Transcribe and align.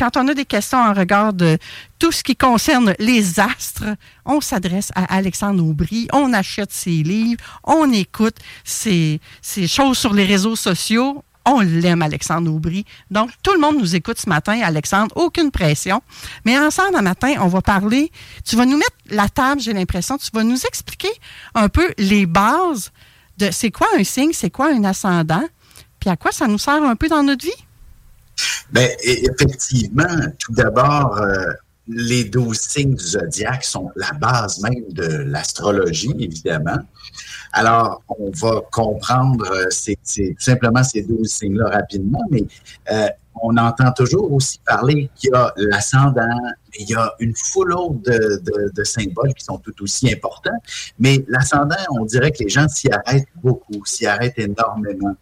Quand 0.00 0.16
on 0.16 0.28
a 0.28 0.34
des 0.34 0.46
questions 0.46 0.78
en 0.78 0.94
regard 0.94 1.34
de 1.34 1.58
tout 1.98 2.10
ce 2.10 2.22
qui 2.22 2.34
concerne 2.34 2.94
les 2.98 3.38
astres, 3.38 3.84
on 4.24 4.40
s'adresse 4.40 4.90
à 4.94 5.14
Alexandre 5.14 5.62
Aubry, 5.62 6.08
on 6.14 6.32
achète 6.32 6.72
ses 6.72 7.02
livres, 7.02 7.44
on 7.64 7.92
écoute 7.92 8.36
ses, 8.64 9.20
ses 9.42 9.68
choses 9.68 9.98
sur 9.98 10.14
les 10.14 10.24
réseaux 10.24 10.56
sociaux. 10.56 11.22
On 11.44 11.60
l'aime, 11.60 12.00
Alexandre 12.00 12.50
Aubry. 12.50 12.86
Donc, 13.10 13.30
tout 13.42 13.52
le 13.52 13.58
monde 13.58 13.76
nous 13.78 13.94
écoute 13.94 14.18
ce 14.18 14.28
matin, 14.30 14.58
Alexandre. 14.62 15.14
Aucune 15.16 15.50
pression. 15.50 16.00
Mais 16.46 16.58
ensemble, 16.58 16.96
un 16.96 17.02
matin, 17.02 17.34
on 17.40 17.48
va 17.48 17.60
parler. 17.60 18.10
Tu 18.46 18.56
vas 18.56 18.64
nous 18.64 18.78
mettre 18.78 18.96
la 19.10 19.28
table, 19.28 19.60
j'ai 19.60 19.74
l'impression. 19.74 20.16
Tu 20.16 20.30
vas 20.32 20.44
nous 20.44 20.64
expliquer 20.64 21.12
un 21.54 21.68
peu 21.68 21.92
les 21.98 22.24
bases 22.24 22.90
de 23.36 23.50
c'est 23.50 23.70
quoi 23.70 23.88
un 23.98 24.04
signe, 24.04 24.32
c'est 24.32 24.50
quoi 24.50 24.72
un 24.72 24.84
ascendant, 24.84 25.44
puis 26.00 26.10
à 26.10 26.16
quoi 26.16 26.32
ça 26.32 26.46
nous 26.46 26.58
sert 26.58 26.82
un 26.82 26.96
peu 26.96 27.08
dans 27.08 27.22
notre 27.22 27.44
vie? 27.44 27.64
Bien, 28.72 28.88
effectivement, 29.04 30.16
tout 30.38 30.52
d'abord, 30.54 31.18
euh, 31.18 31.52
les 31.88 32.24
douze 32.24 32.58
signes 32.58 32.94
du 32.94 33.04
zodiaque 33.04 33.64
sont 33.64 33.90
la 33.96 34.12
base 34.12 34.60
même 34.60 34.92
de 34.92 35.06
l'astrologie, 35.24 36.14
évidemment. 36.18 36.78
Alors, 37.52 38.02
on 38.08 38.30
va 38.30 38.60
comprendre 38.70 39.44
euh, 39.52 39.66
tout 39.66 40.34
simplement 40.38 40.82
ces 40.84 41.02
douze 41.02 41.30
signes-là 41.30 41.68
rapidement, 41.68 42.22
mais 42.30 42.44
euh, 42.92 43.08
on 43.42 43.56
entend 43.56 43.92
toujours 43.92 44.32
aussi 44.32 44.60
parler 44.64 45.10
qu'il 45.16 45.30
y 45.30 45.34
a 45.34 45.52
l'ascendant, 45.56 46.38
il 46.78 46.88
y 46.88 46.94
a 46.94 47.12
une 47.18 47.34
foule 47.34 47.72
autre 47.72 48.00
de, 48.04 48.70
de, 48.74 48.84
symboles 48.84 49.34
qui 49.34 49.44
sont 49.44 49.58
tout 49.58 49.74
aussi 49.82 50.12
importants, 50.12 50.58
mais 50.98 51.24
l'ascendant, 51.28 51.76
on 51.98 52.04
dirait 52.04 52.30
que 52.30 52.42
les 52.44 52.48
gens 52.48 52.68
s'y 52.68 52.90
arrêtent 52.90 53.28
beaucoup, 53.42 53.84
s'y 53.84 54.06
arrêtent 54.06 54.38
énormément. 54.38 55.16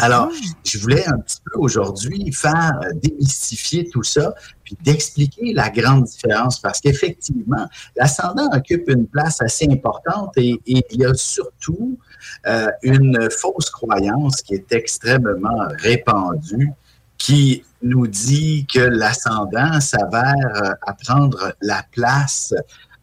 Alors, 0.00 0.30
je 0.64 0.78
voulais 0.78 1.04
un 1.08 1.18
petit 1.18 1.40
peu 1.44 1.58
aujourd'hui 1.58 2.30
faire 2.32 2.78
euh, 2.84 2.90
démystifier 2.94 3.88
tout 3.88 4.04
ça, 4.04 4.32
puis 4.62 4.76
d'expliquer 4.80 5.52
la 5.52 5.70
grande 5.70 6.04
différence, 6.04 6.60
parce 6.60 6.80
qu'effectivement, 6.80 7.68
l'ascendant 7.96 8.48
occupe 8.52 8.88
une 8.88 9.08
place 9.08 9.42
assez 9.42 9.66
importante 9.68 10.34
et, 10.36 10.60
il 10.66 11.00
y 11.00 11.04
a 11.04 11.12
surtout 11.14 11.98
euh, 12.46 12.68
une 12.82 13.28
fausse 13.28 13.70
croyance 13.70 14.40
qui 14.42 14.54
est 14.54 14.72
extrêmement 14.72 15.66
répandue, 15.80 16.70
qui 17.16 17.64
nous 17.82 18.06
dit 18.06 18.68
que 18.72 18.78
l'ascendant 18.78 19.80
s'avère 19.80 20.62
euh, 20.62 20.74
à 20.86 20.94
prendre 20.94 21.54
la 21.60 21.84
place 21.90 22.54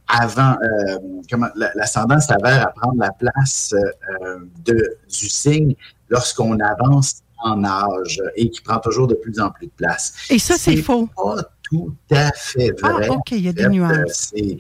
avant, 0.07 0.55
euh, 0.61 0.97
comment, 1.29 1.47
l'ascendant 1.75 2.19
s'avère 2.19 2.67
à 2.67 2.71
prendre 2.71 2.99
la 2.99 3.11
place 3.11 3.73
euh, 3.73 4.39
de, 4.63 4.97
du 5.07 5.29
signe 5.29 5.75
lorsqu'on 6.09 6.59
avance 6.59 7.21
en 7.43 7.63
âge 7.63 8.21
et 8.35 8.49
qui 8.49 8.61
prend 8.61 8.79
toujours 8.79 9.07
de 9.07 9.15
plus 9.15 9.39
en 9.39 9.51
plus 9.51 9.67
de 9.67 9.71
place. 9.71 10.13
Et 10.29 10.39
ça, 10.39 10.55
c'est 10.57 10.77
faux. 10.77 11.09
Pas 11.15 11.43
tout 11.63 11.95
à 12.11 12.31
fait 12.31 12.73
ah, 12.83 12.91
vrai. 12.91 13.07
Ah, 13.09 13.13
OK, 13.13 13.31
il 13.31 13.41
y 13.41 13.49
a 13.49 13.53
des 13.53 13.67
nuances. 13.67 14.33
il 14.35 14.59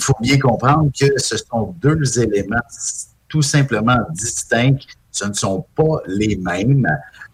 faut 0.00 0.16
bien 0.20 0.38
comprendre 0.38 0.90
que 0.98 1.18
ce 1.18 1.36
sont 1.36 1.74
deux 1.80 2.20
éléments 2.20 2.56
tout 3.28 3.42
simplement 3.42 3.98
distincts. 4.12 4.78
Ce 5.12 5.24
ne 5.24 5.32
sont 5.32 5.66
pas 5.74 6.00
les 6.06 6.36
mêmes. 6.36 6.86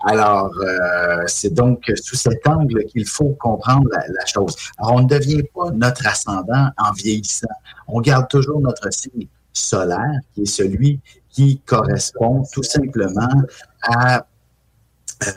Alors, 0.04 0.50
euh, 0.60 1.24
c'est 1.26 1.52
donc 1.52 1.90
sous 2.02 2.16
cet 2.16 2.46
angle 2.46 2.84
qu'il 2.84 3.06
faut 3.06 3.36
comprendre 3.40 3.88
la, 3.90 4.26
chose. 4.26 4.54
Alors, 4.78 4.94
on 4.94 5.02
ne 5.02 5.08
devient 5.08 5.42
pas 5.54 5.70
notre 5.72 6.06
ascendant 6.06 6.70
en 6.78 6.92
vieillissant. 6.92 7.48
On 7.88 8.00
garde 8.00 8.28
toujours 8.28 8.60
notre 8.60 8.92
signe 8.92 9.26
solaire, 9.52 10.20
qui 10.34 10.42
est 10.42 10.46
celui 10.46 11.00
qui 11.30 11.60
correspond 11.66 12.44
tout 12.52 12.62
simplement 12.62 13.42
à, 13.82 14.26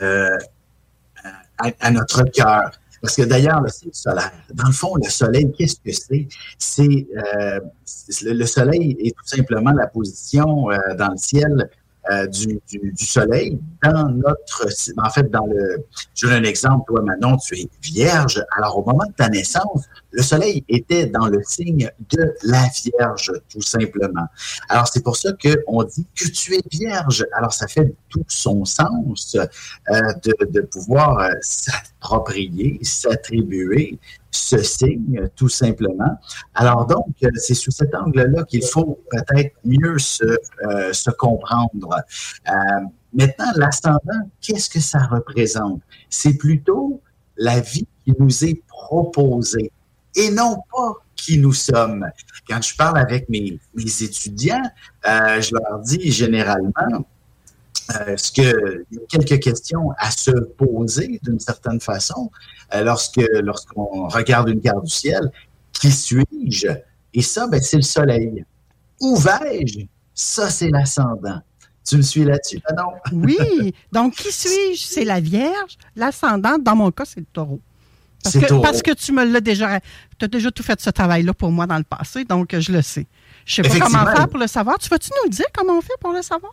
euh, 0.02 0.38
à, 1.58 1.90
notre 1.90 2.22
cœur. 2.24 2.70
Parce 3.02 3.16
que 3.16 3.22
d'ailleurs, 3.22 3.62
le 3.62 3.68
signe 3.68 3.92
solaire, 3.92 4.32
dans 4.54 4.66
le 4.66 4.72
fond, 4.72 4.94
le 4.96 5.08
soleil, 5.08 5.50
qu'est-ce 5.56 5.76
que 5.76 5.92
c'est? 5.92 6.28
C'est 6.58 7.06
euh, 7.16 7.60
le, 8.22 8.44
soleil 8.44 8.96
est 9.02 9.16
tout 9.16 9.26
simplement 9.26 9.72
la 9.72 9.86
position 9.86 10.68
dans 10.98 11.10
le 11.10 11.16
ciel 11.16 11.70
euh, 12.10 12.26
du, 12.26 12.60
soleil 12.96 13.58
dans 13.84 14.08
notre, 14.08 14.66
en 14.96 15.10
fait, 15.10 15.30
dans 15.30 15.44
le, 15.44 15.84
je 16.14 16.26
donne 16.26 16.44
un 16.44 16.48
exemple, 16.48 16.84
toi 16.88 17.02
Manon, 17.02 17.36
tu 17.36 17.54
es 17.58 17.68
vierge, 17.82 18.42
alors 18.56 18.78
au 18.78 18.84
moment 18.84 19.04
de 19.06 19.12
ta 19.12 19.28
naissance, 19.28 19.84
le 20.10 20.22
soleil 20.22 20.64
était 20.68 21.06
dans 21.06 21.26
le 21.26 21.42
signe 21.42 21.90
de 22.10 22.34
la 22.44 22.64
vierge, 22.82 23.32
tout 23.50 23.60
simplement. 23.60 24.26
Alors 24.70 24.88
c'est 24.88 25.02
pour 25.04 25.16
ça 25.16 25.32
qu'on 25.32 25.84
dit 25.84 26.06
que 26.16 26.28
tu 26.28 26.54
es 26.54 26.62
vierge, 26.70 27.26
alors 27.34 27.52
ça 27.52 27.68
fait 27.68 27.94
tout 28.08 28.24
son 28.28 28.64
sens 28.64 29.36
euh, 29.36 29.46
de, 30.24 30.46
de, 30.50 30.62
pouvoir 30.62 31.18
euh, 31.18 31.30
s'approprier, 31.42 32.78
s'attribuer 32.82 33.98
ce 34.30 34.58
signe, 34.62 35.28
tout 35.36 35.48
simplement. 35.48 36.18
Alors 36.54 36.86
donc, 36.86 37.14
c'est 37.36 37.54
sous 37.54 37.70
cet 37.70 37.94
angle-là 37.94 38.44
qu'il 38.44 38.64
faut 38.64 39.00
peut-être 39.10 39.56
mieux 39.64 39.98
se, 39.98 40.24
euh, 40.24 40.92
se 40.92 41.10
comprendre. 41.10 41.96
Euh, 42.48 42.52
maintenant, 43.12 43.52
l'ascendant, 43.56 44.30
qu'est-ce 44.40 44.70
que 44.70 44.80
ça 44.80 45.00
représente? 45.00 45.80
C'est 46.08 46.34
plutôt 46.34 47.00
la 47.36 47.60
vie 47.60 47.86
qui 48.04 48.14
nous 48.18 48.44
est 48.44 48.62
proposée 48.68 49.72
et 50.14 50.30
non 50.30 50.56
pas 50.70 50.94
qui 51.16 51.38
nous 51.38 51.52
sommes. 51.52 52.06
Quand 52.48 52.62
je 52.62 52.74
parle 52.76 52.98
avec 52.98 53.28
mes, 53.28 53.58
mes 53.74 54.02
étudiants, 54.02 54.62
euh, 55.06 55.40
je 55.40 55.54
leur 55.54 55.80
dis 55.80 56.10
généralement, 56.10 57.06
euh, 57.90 58.16
ce 58.16 58.32
que 58.32 58.84
il 58.90 58.98
y 58.98 59.00
a 59.00 59.06
quelques 59.08 59.42
questions 59.42 59.90
à 59.98 60.10
se 60.10 60.30
poser 60.30 61.20
d'une 61.22 61.40
certaine 61.40 61.80
façon 61.80 62.30
euh, 62.74 62.82
lorsque 62.82 63.20
lorsqu'on 63.42 64.08
regarde 64.08 64.48
une 64.48 64.60
carte 64.60 64.84
du 64.84 64.90
ciel. 64.90 65.30
Qui 65.72 65.90
suis-je? 65.90 66.68
Et 67.14 67.22
ça, 67.22 67.46
ben, 67.46 67.60
c'est 67.60 67.76
le 67.76 67.82
soleil. 67.82 68.44
Où 69.00 69.16
vais-je? 69.16 69.80
Ça, 70.14 70.50
c'est 70.50 70.68
l'ascendant. 70.68 71.40
Tu 71.88 71.96
me 71.96 72.02
suis 72.02 72.24
là-dessus, 72.24 72.60
non? 72.76 72.92
oui. 73.12 73.74
Donc, 73.90 74.14
qui 74.14 74.30
suis-je? 74.30 74.84
C'est 74.84 75.04
la 75.04 75.20
Vierge. 75.20 75.78
L'ascendant, 75.96 76.58
dans 76.58 76.76
mon 76.76 76.90
cas, 76.90 77.04
c'est 77.06 77.20
le 77.20 77.26
taureau. 77.32 77.60
Parce 78.22 78.36
que, 78.36 78.60
parce 78.60 78.82
que 78.82 78.90
tu 78.92 79.12
me 79.12 79.24
l'as 79.24 79.40
déjà. 79.40 79.80
Tu 80.18 80.26
as 80.26 80.28
déjà 80.28 80.50
tout 80.50 80.62
fait 80.62 80.78
ce 80.78 80.90
travail-là 80.90 81.32
pour 81.32 81.50
moi 81.50 81.66
dans 81.66 81.78
le 81.78 81.84
passé, 81.84 82.24
donc 82.24 82.54
je 82.54 82.70
le 82.70 82.82
sais. 82.82 83.06
Je 83.46 83.62
ne 83.62 83.68
sais 83.68 83.78
pas 83.78 83.86
comment 83.86 84.04
faire 84.04 84.28
pour 84.28 84.38
le 84.38 84.46
savoir. 84.46 84.78
Tu 84.78 84.90
vas-tu 84.90 85.10
nous 85.24 85.30
dire 85.30 85.46
comment 85.54 85.78
on 85.78 85.80
fait 85.80 85.96
pour 85.98 86.12
le 86.12 86.20
savoir? 86.20 86.52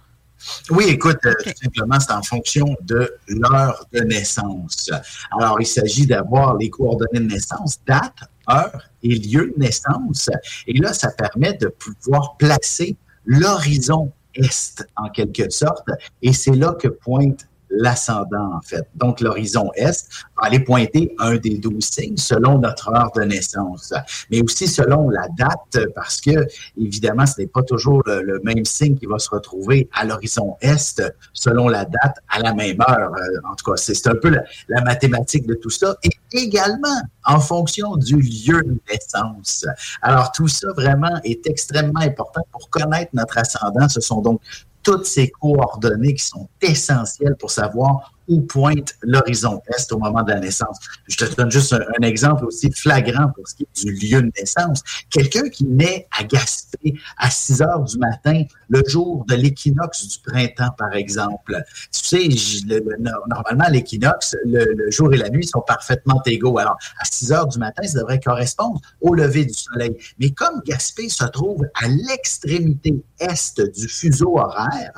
Oui, 0.69 0.86
écoute, 0.88 1.19
euh, 1.25 1.34
tout 1.44 1.51
simplement, 1.62 2.00
c'est 2.00 2.12
en 2.12 2.24
fonction 2.24 2.75
de 2.81 3.12
l'heure 3.28 3.86
de 3.94 4.01
naissance. 4.01 4.89
Alors, 5.38 5.60
il 5.60 5.66
s'agit 5.66 6.06
d'avoir 6.06 6.56
les 6.57 6.69
coordonnées 6.69 7.19
de 7.19 7.31
naissance, 7.34 7.80
date, 7.86 8.16
heure 8.50 8.89
et 9.04 9.16
lieu 9.16 9.54
de 9.56 9.60
naissance. 9.60 10.30
Et 10.68 10.74
là, 10.74 10.94
ça 10.94 11.12
permet 11.12 11.54
de 11.54 11.68
pouvoir 11.68 12.38
placer 12.38 12.95
l'horizon 13.25 14.12
est, 14.36 14.86
en 14.95 15.10
quelque 15.10 15.50
sorte, 15.50 15.89
et 16.22 16.34
c'est 16.34 16.56
là 16.56 16.75
que 16.80 16.88
pointe 16.88 17.46
l'ascendant, 17.69 18.53
en 18.55 18.61
fait. 18.61 18.87
Donc, 18.95 19.21
l'horizon 19.21 19.71
est 19.75 20.07
va 20.37 20.47
aller 20.47 20.59
pointer 20.59 21.15
un 21.19 21.35
des 21.35 21.57
douze 21.57 21.85
signes 21.85 22.17
selon 22.17 22.59
notre 22.59 22.89
heure 22.89 23.11
de 23.15 23.23
naissance, 23.23 23.93
mais 24.31 24.41
aussi 24.41 24.67
selon 24.67 25.09
la 25.09 25.27
date, 25.37 25.85
parce 25.95 26.21
que, 26.21 26.47
évidemment, 26.77 27.25
ce 27.25 27.41
n'est 27.41 27.47
pas 27.47 27.63
toujours 27.63 28.03
le, 28.05 28.39
même 28.43 28.65
signe 28.65 28.97
qui 28.97 29.05
va 29.05 29.19
se 29.19 29.29
retrouver 29.29 29.89
à 29.93 30.05
l'horizon 30.05 30.57
est 30.61 31.01
selon 31.33 31.67
la 31.67 31.85
date 31.85 32.17
à 32.29 32.39
la 32.39 32.53
même 32.53 32.79
heure. 32.81 33.11
Euh, 33.13 33.49
en 33.51 33.55
tout 33.55 33.71
cas, 33.71 33.77
c'est 33.77 34.07
un 34.07 34.15
peu 34.15 34.29
la, 34.29 34.43
la, 34.69 34.81
mathématique 34.81 35.47
de 35.47 35.55
tout 35.55 35.69
ça. 35.69 35.95
Et 36.03 36.09
également, 36.31 37.01
en 37.25 37.39
fonction 37.39 37.97
du 37.97 38.17
lieu 38.17 38.61
de 38.63 38.79
naissance. 38.89 39.65
Alors, 40.01 40.31
tout 40.31 40.47
ça, 40.47 40.67
vraiment, 40.75 41.19
est 41.23 41.45
extrêmement 41.47 41.99
important 41.99 42.41
pour 42.51 42.69
connaître 42.69 43.11
notre 43.13 43.37
ascendant. 43.37 43.89
Ce 43.89 44.01
sont 44.01 44.21
donc 44.21 44.41
toutes 44.88 45.06
ces 45.06 45.30
coordonnées 45.30 46.13
qui 46.13 46.24
sont 46.24 46.48
essentielles 46.62 47.36
pour 47.38 47.51
savoir 47.51 48.13
où 48.27 48.41
pointe 48.41 48.95
l'horizon 49.01 49.62
est 49.68 49.91
au 49.91 49.97
moment 49.97 50.24
de 50.24 50.31
la 50.31 50.39
naissance. 50.39 50.77
Je 51.07 51.18
te 51.18 51.35
donne 51.35 51.51
juste 51.51 51.74
un, 51.74 52.03
exemple 52.03 52.45
aussi 52.45 52.71
flagrant 52.71 53.29
pour 53.35 53.47
ce 53.47 53.56
qui 53.56 53.63
est 53.63 53.85
du 53.85 53.94
lieu 53.94 54.21
de 54.21 54.31
naissance. 54.38 54.81
Quelqu'un 55.09 55.50
qui 55.50 55.65
naît 55.65 56.07
à 56.18 56.24
Gaspé 56.24 56.95
à 57.18 57.29
6 57.29 57.62
heures 57.62 57.83
du 57.83 57.97
matin, 57.97 58.44
le 58.69 58.83
jour 58.88 59.25
de 59.27 59.35
l'équinoxe 59.35 60.07
du 60.07 60.19
printemps, 60.19 60.74
par 60.77 60.94
exemple. 60.94 61.62
Tu 61.91 62.38
sais, 62.38 62.81
normalement, 63.27 63.68
l'équinoxe, 63.69 64.35
le, 64.45 64.89
jour 64.91 65.13
et 65.13 65.18
la 65.18 65.29
nuit 65.29 65.45
sont 65.45 65.62
parfaitement 65.62 66.21
égaux. 66.25 66.57
Alors, 66.57 66.77
à 67.00 67.06
6 67.06 67.31
heures 67.31 67.47
du 67.47 67.59
matin, 67.59 67.83
ça 67.83 68.00
devrait 68.00 68.19
correspondre 68.19 68.79
au 69.01 69.13
lever 69.13 69.45
du 69.45 69.53
soleil. 69.53 69.95
Mais 70.19 70.31
comme 70.31 70.62
Gaspé 70.65 71.09
se 71.09 71.25
trouve 71.25 71.65
à 71.81 71.88
l'extrémité 71.88 72.95
est 73.19 73.62
du 73.62 73.88
fuseau 73.88 74.38
horaire, 74.38 74.94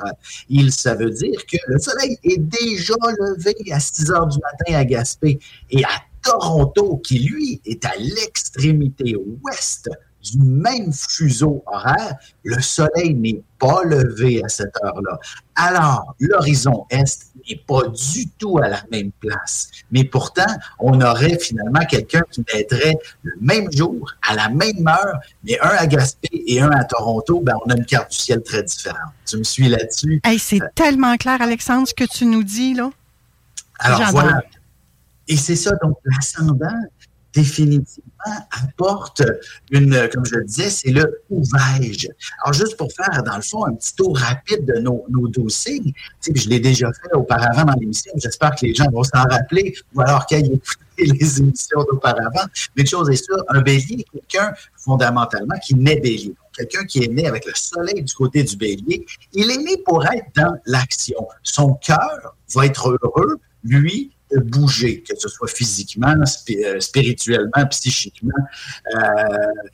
il, 0.48 0.72
ça 0.72 0.94
veut 0.94 1.10
dire 1.10 1.40
que 1.46 1.56
le 1.66 1.78
soleil 1.78 2.18
est 2.24 2.38
déjà 2.38 2.94
à 3.72 3.80
6 3.80 4.10
heures 4.10 4.26
du 4.26 4.38
matin 4.38 4.78
à 4.78 4.84
Gaspé 4.84 5.38
et 5.70 5.84
à 5.84 5.88
Toronto, 6.22 6.98
qui 6.98 7.20
lui 7.20 7.60
est 7.64 7.84
à 7.84 7.92
l'extrémité 7.96 9.16
ouest 9.42 9.88
du 10.22 10.38
même 10.38 10.92
fuseau 10.92 11.62
horaire, 11.66 12.16
le 12.44 12.60
soleil 12.60 13.14
n'est 13.14 13.42
pas 13.58 13.82
levé 13.84 14.42
à 14.44 14.48
cette 14.48 14.74
heure-là. 14.84 15.18
Alors, 15.54 16.14
l'horizon 16.18 16.84
est 16.90 17.30
n'est 17.48 17.62
pas 17.66 17.88
du 17.88 18.28
tout 18.38 18.58
à 18.58 18.68
la 18.68 18.82
même 18.90 19.12
place. 19.12 19.70
Mais 19.90 20.04
pourtant, 20.04 20.46
on 20.78 21.00
aurait 21.00 21.38
finalement 21.38 21.80
quelqu'un 21.88 22.22
qui 22.30 22.44
naîtrait 22.52 22.96
le 23.22 23.32
même 23.40 23.70
jour, 23.72 24.14
à 24.28 24.34
la 24.34 24.48
même 24.48 24.86
heure, 24.86 25.20
mais 25.44 25.58
un 25.60 25.70
à 25.70 25.86
Gaspé 25.86 26.28
et 26.32 26.60
un 26.60 26.70
à 26.70 26.84
Toronto, 26.84 27.40
ben, 27.40 27.54
on 27.64 27.70
a 27.70 27.76
une 27.76 27.86
carte 27.86 28.10
du 28.10 28.18
ciel 28.18 28.42
très 28.42 28.62
différente. 28.62 29.12
Tu 29.26 29.38
me 29.38 29.44
suis 29.44 29.68
là-dessus? 29.68 30.20
c'est 30.38 30.60
tellement 30.74 31.16
clair, 31.16 31.40
Alexandre, 31.40 31.88
ce 31.88 31.94
que 31.94 32.04
tu 32.04 32.26
nous 32.26 32.42
dis, 32.42 32.74
là. 32.74 32.90
Alors 33.80 34.02
voilà. 34.10 34.42
Et 35.28 35.36
c'est 35.36 35.56
ça, 35.56 35.72
donc 35.82 35.96
l'ascendant, 36.04 36.66
définitivement, 37.32 38.10
apporte 38.62 39.22
une, 39.70 40.08
comme 40.12 40.24
je 40.24 40.34
le 40.36 40.44
disais, 40.44 40.70
c'est 40.70 40.90
le 40.90 41.22
ouvage. 41.30 42.08
Alors, 42.42 42.52
juste 42.52 42.76
pour 42.76 42.90
faire, 42.92 43.22
dans 43.22 43.36
le 43.36 43.42
fond, 43.42 43.64
un 43.64 43.74
petit 43.74 43.94
tour 43.94 44.18
rapide 44.18 44.64
de 44.66 44.80
nos, 44.80 45.04
nos 45.08 45.28
dossiers, 45.28 45.82
je 46.34 46.48
l'ai 46.48 46.60
déjà 46.60 46.90
fait 46.92 47.14
auparavant 47.14 47.64
dans 47.64 47.74
l'émission, 47.74 48.12
j'espère 48.16 48.54
que 48.56 48.66
les 48.66 48.74
gens 48.74 48.90
vont 48.90 49.04
s'en 49.04 49.22
rappeler, 49.22 49.74
ou 49.94 50.00
alors 50.00 50.26
qu'ils 50.26 50.38
aient 50.38 50.46
écouté 50.46 50.80
les 50.98 51.38
émissions 51.38 51.84
d'auparavant. 51.84 52.46
Mais 52.76 52.82
une 52.82 52.88
chose 52.88 53.08
est 53.10 53.24
sûre, 53.24 53.42
un 53.48 53.60
bélier 53.60 54.00
est 54.00 54.10
quelqu'un, 54.10 54.52
fondamentalement, 54.76 55.56
qui 55.64 55.74
naît 55.74 56.00
bélier. 56.00 56.34
Quelqu'un 56.56 56.84
qui 56.84 57.04
est 57.04 57.08
né 57.08 57.26
avec 57.26 57.46
le 57.46 57.52
soleil 57.54 58.02
du 58.02 58.12
côté 58.12 58.42
du 58.42 58.56
bélier, 58.56 59.06
il 59.32 59.50
est 59.50 59.56
né 59.58 59.76
pour 59.84 60.04
être 60.04 60.26
dans 60.34 60.56
l'action. 60.66 61.28
Son 61.42 61.74
cœur 61.74 62.34
va 62.54 62.66
être 62.66 62.98
heureux, 63.00 63.38
lui, 63.64 64.12
de 64.30 64.38
bouger, 64.38 65.02
que 65.02 65.16
ce 65.18 65.28
soit 65.28 65.48
physiquement, 65.48 66.14
euh, 66.14 66.80
spirituellement, 66.80 67.66
psychiquement, 67.70 68.30
euh, 68.94 68.98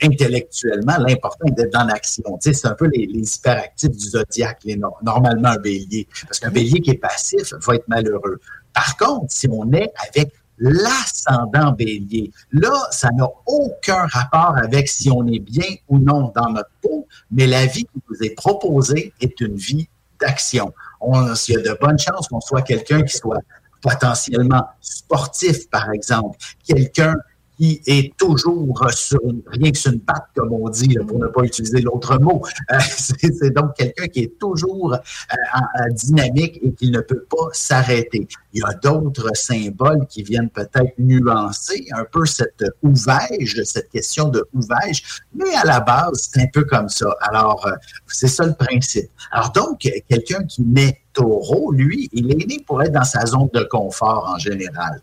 intellectuellement. 0.02 0.96
L'important 0.98 1.46
est 1.46 1.52
d'être 1.52 1.72
dans 1.72 1.84
l'action. 1.84 2.38
C'est 2.40 2.66
un 2.66 2.74
peu 2.74 2.86
les, 2.86 3.04
hyperactifs 3.04 3.90
du 3.90 4.06
zodiaque, 4.06 4.66
normalement 5.02 5.50
un 5.50 5.58
bélier. 5.58 6.08
Parce 6.26 6.40
qu'un 6.40 6.50
bélier 6.50 6.80
qui 6.80 6.90
est 6.90 6.98
passif 6.98 7.52
va 7.66 7.74
être 7.74 7.88
malheureux. 7.88 8.40
Par 8.72 8.96
contre, 8.96 9.26
si 9.28 9.48
on 9.50 9.72
est 9.72 9.92
avec 10.08 10.32
l'ascendant 10.58 11.72
bélier, 11.72 12.30
là, 12.52 12.88
ça 12.90 13.10
n'a 13.14 13.28
aucun 13.46 14.06
rapport 14.06 14.56
avec 14.56 14.88
si 14.88 15.10
on 15.10 15.26
est 15.26 15.38
bien 15.38 15.68
ou 15.88 15.98
non 15.98 16.32
dans 16.34 16.50
notre 16.50 16.70
peau, 16.80 17.06
mais 17.30 17.46
la 17.46 17.66
vie 17.66 17.84
qui 17.84 18.02
vous 18.08 18.22
est 18.22 18.34
proposée 18.34 19.12
est 19.20 19.38
une 19.40 19.56
vie 19.56 19.88
d'action. 20.18 20.72
Il 21.02 21.54
y 21.54 21.56
a 21.56 21.60
de 21.60 21.78
bonnes 21.78 21.98
chances 21.98 22.28
qu'on 22.28 22.40
soit 22.40 22.62
quelqu'un 22.62 23.02
qui 23.02 23.14
soit 23.14 23.42
potentiellement 23.80 24.66
sportif, 24.80 25.68
par 25.70 25.90
exemple, 25.90 26.38
quelqu'un 26.66 27.16
qui 27.56 27.80
est 27.86 28.16
toujours 28.16 28.84
sur 28.90 29.20
rien 29.46 29.70
que 29.70 29.78
sur 29.78 29.92
une 29.92 30.00
patte, 30.00 30.26
comme 30.34 30.52
on 30.52 30.68
dit, 30.68 30.96
pour 31.08 31.18
ne 31.18 31.26
pas 31.28 31.42
utiliser 31.42 31.80
l'autre 31.80 32.18
mot. 32.18 32.42
Euh, 32.70 32.78
c'est 32.80 33.50
donc 33.50 33.74
quelqu'un 33.76 34.06
qui 34.08 34.20
est 34.24 34.38
toujours 34.38 34.94
euh, 34.94 35.92
dynamique 35.92 36.58
et 36.62 36.72
qui 36.72 36.90
ne 36.90 37.00
peut 37.00 37.24
pas 37.28 37.48
s'arrêter. 37.52 38.28
Il 38.52 38.60
y 38.60 38.62
a 38.62 38.74
d'autres 38.74 39.34
symboles 39.34 40.06
qui 40.08 40.22
viennent 40.22 40.50
peut-être 40.50 40.92
nuancer 40.98 41.86
un 41.92 42.04
peu 42.04 42.26
cette 42.26 42.64
ouvage, 42.82 43.62
cette 43.64 43.88
question 43.90 44.28
de 44.28 44.46
ouvage, 44.52 45.22
mais 45.34 45.54
à 45.54 45.64
la 45.64 45.80
base, 45.80 46.30
c'est 46.32 46.42
un 46.42 46.48
peu 46.52 46.64
comme 46.64 46.88
ça. 46.88 47.14
Alors, 47.20 47.66
euh, 47.66 47.72
c'est 48.06 48.28
ça 48.28 48.44
le 48.44 48.54
principe. 48.54 49.10
Alors 49.30 49.52
donc, 49.52 49.88
quelqu'un 50.08 50.44
qui 50.44 50.62
naît 50.62 51.00
taureau, 51.12 51.72
lui, 51.72 52.08
il 52.12 52.30
est 52.30 52.46
né 52.46 52.58
pour 52.66 52.82
être 52.82 52.92
dans 52.92 53.04
sa 53.04 53.24
zone 53.24 53.48
de 53.52 53.64
confort 53.64 54.34
en 54.34 54.38
général. 54.38 55.00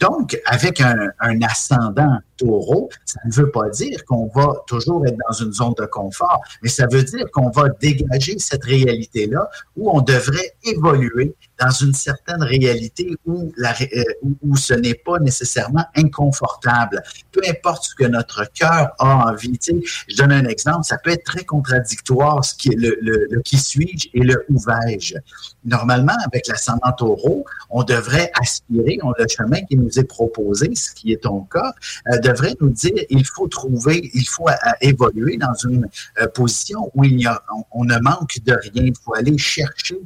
Donc, 0.00 0.40
avec 0.46 0.80
un, 0.80 1.12
ascendant 1.42 2.18
taureau, 2.38 2.88
ça 3.04 3.20
ne 3.26 3.32
veut 3.32 3.50
pas 3.50 3.68
dire 3.68 4.02
qu'on 4.06 4.30
va 4.34 4.54
toujours 4.66 5.06
être 5.06 5.16
dans 5.28 5.34
une 5.34 5.52
zone 5.52 5.74
de 5.78 5.84
confort, 5.84 6.40
mais 6.62 6.70
ça 6.70 6.86
veut 6.90 7.02
dire 7.02 7.26
qu'on 7.32 7.50
va 7.50 7.68
dégager 7.68 8.38
cette 8.38 8.64
réalité-là 8.64 9.48
où 9.76 9.90
on 9.90 10.00
devrait 10.00 10.54
évoluer 10.64 11.34
dans 11.60 11.70
une 11.70 11.92
certaine 11.92 12.42
réalité 12.42 13.16
où, 13.26 13.52
euh, 13.58 14.02
où, 14.42 14.56
ce 14.56 14.74
n'est 14.74 14.94
pas 14.94 15.18
nécessairement 15.18 15.84
inconfortable. 15.94 17.02
Peu 17.32 17.40
importe 17.48 17.84
ce 17.84 17.94
que 17.94 18.04
notre 18.04 18.50
cœur 18.52 18.90
a 18.98 19.30
envie. 19.30 19.58
Tu 19.58 19.72
sais, 19.72 20.04
je 20.08 20.16
donne 20.16 20.32
un 20.32 20.46
exemple, 20.46 20.84
ça 20.84 20.96
peut 20.96 21.10
être 21.10 21.24
très 21.24 21.44
contradictoire 21.44 22.44
ce 22.44 22.54
qui 22.54 22.70
est 22.70 22.76
le, 22.76 22.96
le, 23.02 23.40
qui 23.42 23.58
suis-je 23.58 24.08
et 24.14 24.20
le 24.20 24.44
où 24.48 24.58
vais-je. 24.58 25.16
Normalement, 25.64 26.16
avec 26.24 26.46
l'ascendant 26.48 26.92
taureau, 26.96 27.44
on 27.68 27.82
devrait 27.82 28.32
aspirer, 28.40 28.98
on 29.02 29.12
le 29.18 29.26
chemin 29.28 29.60
qui 29.62 29.76
nous 29.76 29.98
est 29.98 30.04
proposé, 30.04 30.74
ce 30.74 30.92
qui 30.92 31.12
est 31.12 31.22
ton 31.22 31.42
cas, 31.42 31.74
euh, 32.10 32.18
devrait 32.18 32.54
nous 32.60 32.70
dire 32.70 33.04
il 33.10 33.26
faut 33.26 33.48
trouver, 33.48 34.10
il 34.14 34.26
faut 34.26 34.48
euh, 34.48 34.54
évoluer 34.80 35.36
dans 35.36 35.54
une 35.68 35.88
position 36.34 36.90
où 36.94 37.04
il 37.04 37.20
y 37.20 37.26
a, 37.26 37.42
on, 37.72 37.84
ne 37.84 37.98
manque 37.98 38.38
de 38.44 38.52
rien. 38.52 38.84
Il 38.84 38.94
faut 39.04 39.14
aller 39.14 39.36
chercher 39.36 40.00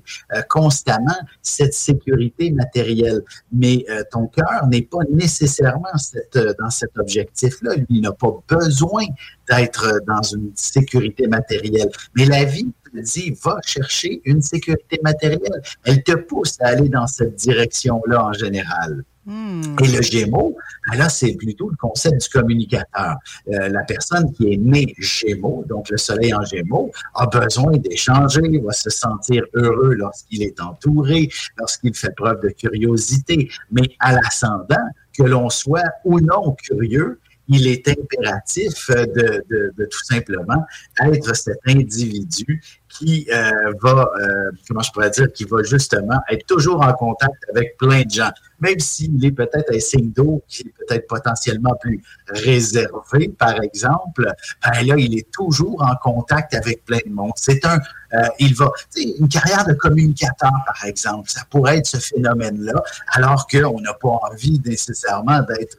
constamment 0.48 1.14
cette 1.44 1.74
sécurité 1.74 2.50
matérielle. 2.50 3.22
Mais 3.52 3.84
euh, 3.90 4.02
ton 4.10 4.26
cœur 4.26 4.66
n'est 4.68 4.82
pas 4.82 5.04
nécessairement 5.12 5.96
cette, 5.96 6.34
euh, 6.36 6.54
dans 6.58 6.70
cet 6.70 6.90
objectif-là. 6.98 7.74
il 7.88 8.00
n'a 8.00 8.12
pas 8.12 8.32
besoin 8.48 9.04
d'être 9.48 9.84
euh, 9.84 9.98
dans 10.08 10.22
une 10.22 10.50
sécurité 10.54 11.28
matérielle. 11.28 11.90
Mais 12.16 12.24
la 12.24 12.44
vie 12.44 12.72
te 12.94 13.00
dit, 13.00 13.36
va 13.42 13.58
chercher 13.64 14.20
une 14.24 14.42
sécurité 14.42 15.00
matérielle. 15.02 15.62
Elle 15.84 16.02
te 16.02 16.12
pousse 16.12 16.56
à 16.60 16.68
aller 16.68 16.88
dans 16.88 17.06
cette 17.06 17.36
direction-là 17.36 18.24
en 18.24 18.32
général. 18.32 19.04
Hmm. 19.26 19.76
Et 19.82 19.88
le 19.88 20.02
Gémeaux, 20.02 20.54
ben 20.86 20.98
là, 20.98 21.08
c'est 21.08 21.32
plutôt 21.32 21.70
le 21.70 21.76
concept 21.76 22.20
du 22.20 22.28
communicateur. 22.28 23.16
Euh, 23.48 23.68
la 23.70 23.82
personne 23.84 24.30
qui 24.32 24.52
est 24.52 24.58
née 24.58 24.94
Gémeaux, 24.98 25.64
donc 25.66 25.88
le 25.88 25.96
Soleil 25.96 26.34
en 26.34 26.44
Gémeaux, 26.44 26.90
a 27.14 27.26
besoin 27.26 27.72
d'échanger, 27.78 28.42
va 28.62 28.72
se 28.72 28.90
sentir 28.90 29.44
heureux 29.54 29.94
lorsqu'il 29.94 30.42
est 30.42 30.60
entouré, 30.60 31.30
lorsqu'il 31.58 31.94
fait 31.94 32.14
preuve 32.14 32.40
de 32.42 32.50
curiosité. 32.50 33.48
Mais 33.72 33.88
à 33.98 34.12
l'ascendant, 34.12 34.84
que 35.16 35.22
l'on 35.22 35.48
soit 35.48 35.88
ou 36.04 36.20
non 36.20 36.54
curieux, 36.62 37.20
il 37.48 37.66
est 37.66 37.88
impératif 37.88 38.90
de, 38.90 39.44
de, 39.48 39.72
de, 39.76 39.84
tout 39.84 40.04
simplement 40.04 40.64
être 41.02 41.36
cet 41.36 41.58
individu 41.66 42.62
qui 42.94 43.26
euh, 43.30 43.72
va, 43.82 44.10
euh, 44.20 44.50
comment 44.68 44.80
je 44.80 44.90
pourrais 44.92 45.10
dire, 45.10 45.32
qui 45.32 45.44
va 45.44 45.62
justement 45.62 46.20
être 46.30 46.46
toujours 46.46 46.80
en 46.80 46.92
contact 46.92 47.34
avec 47.50 47.76
plein 47.76 48.02
de 48.02 48.10
gens, 48.10 48.30
même 48.60 48.78
s'il 48.78 49.24
est 49.24 49.32
peut-être 49.32 49.74
un 49.74 49.80
signe 49.80 50.12
d'eau 50.12 50.42
qui 50.48 50.62
est 50.62 50.72
peut-être 50.78 51.06
potentiellement 51.08 51.74
plus 51.80 52.02
réservé, 52.28 53.28
par 53.36 53.60
exemple, 53.62 54.32
ben 54.64 54.86
là, 54.86 54.94
il 54.96 55.18
est 55.18 55.30
toujours 55.32 55.82
en 55.82 55.96
contact 55.96 56.54
avec 56.54 56.84
plein 56.84 57.00
de 57.04 57.12
monde. 57.12 57.32
C'est 57.34 57.64
un, 57.66 57.78
euh, 58.14 58.22
il 58.38 58.54
va, 58.54 58.70
une 58.96 59.28
carrière 59.28 59.66
de 59.66 59.72
communicateur, 59.72 60.52
par 60.64 60.84
exemple, 60.84 61.28
ça 61.28 61.42
pourrait 61.50 61.78
être 61.78 61.86
ce 61.86 61.98
phénomène-là, 61.98 62.80
alors 63.08 63.48
qu'on 63.48 63.80
n'a 63.80 63.94
pas 63.94 64.20
envie 64.30 64.60
nécessairement 64.64 65.40
d'être 65.42 65.78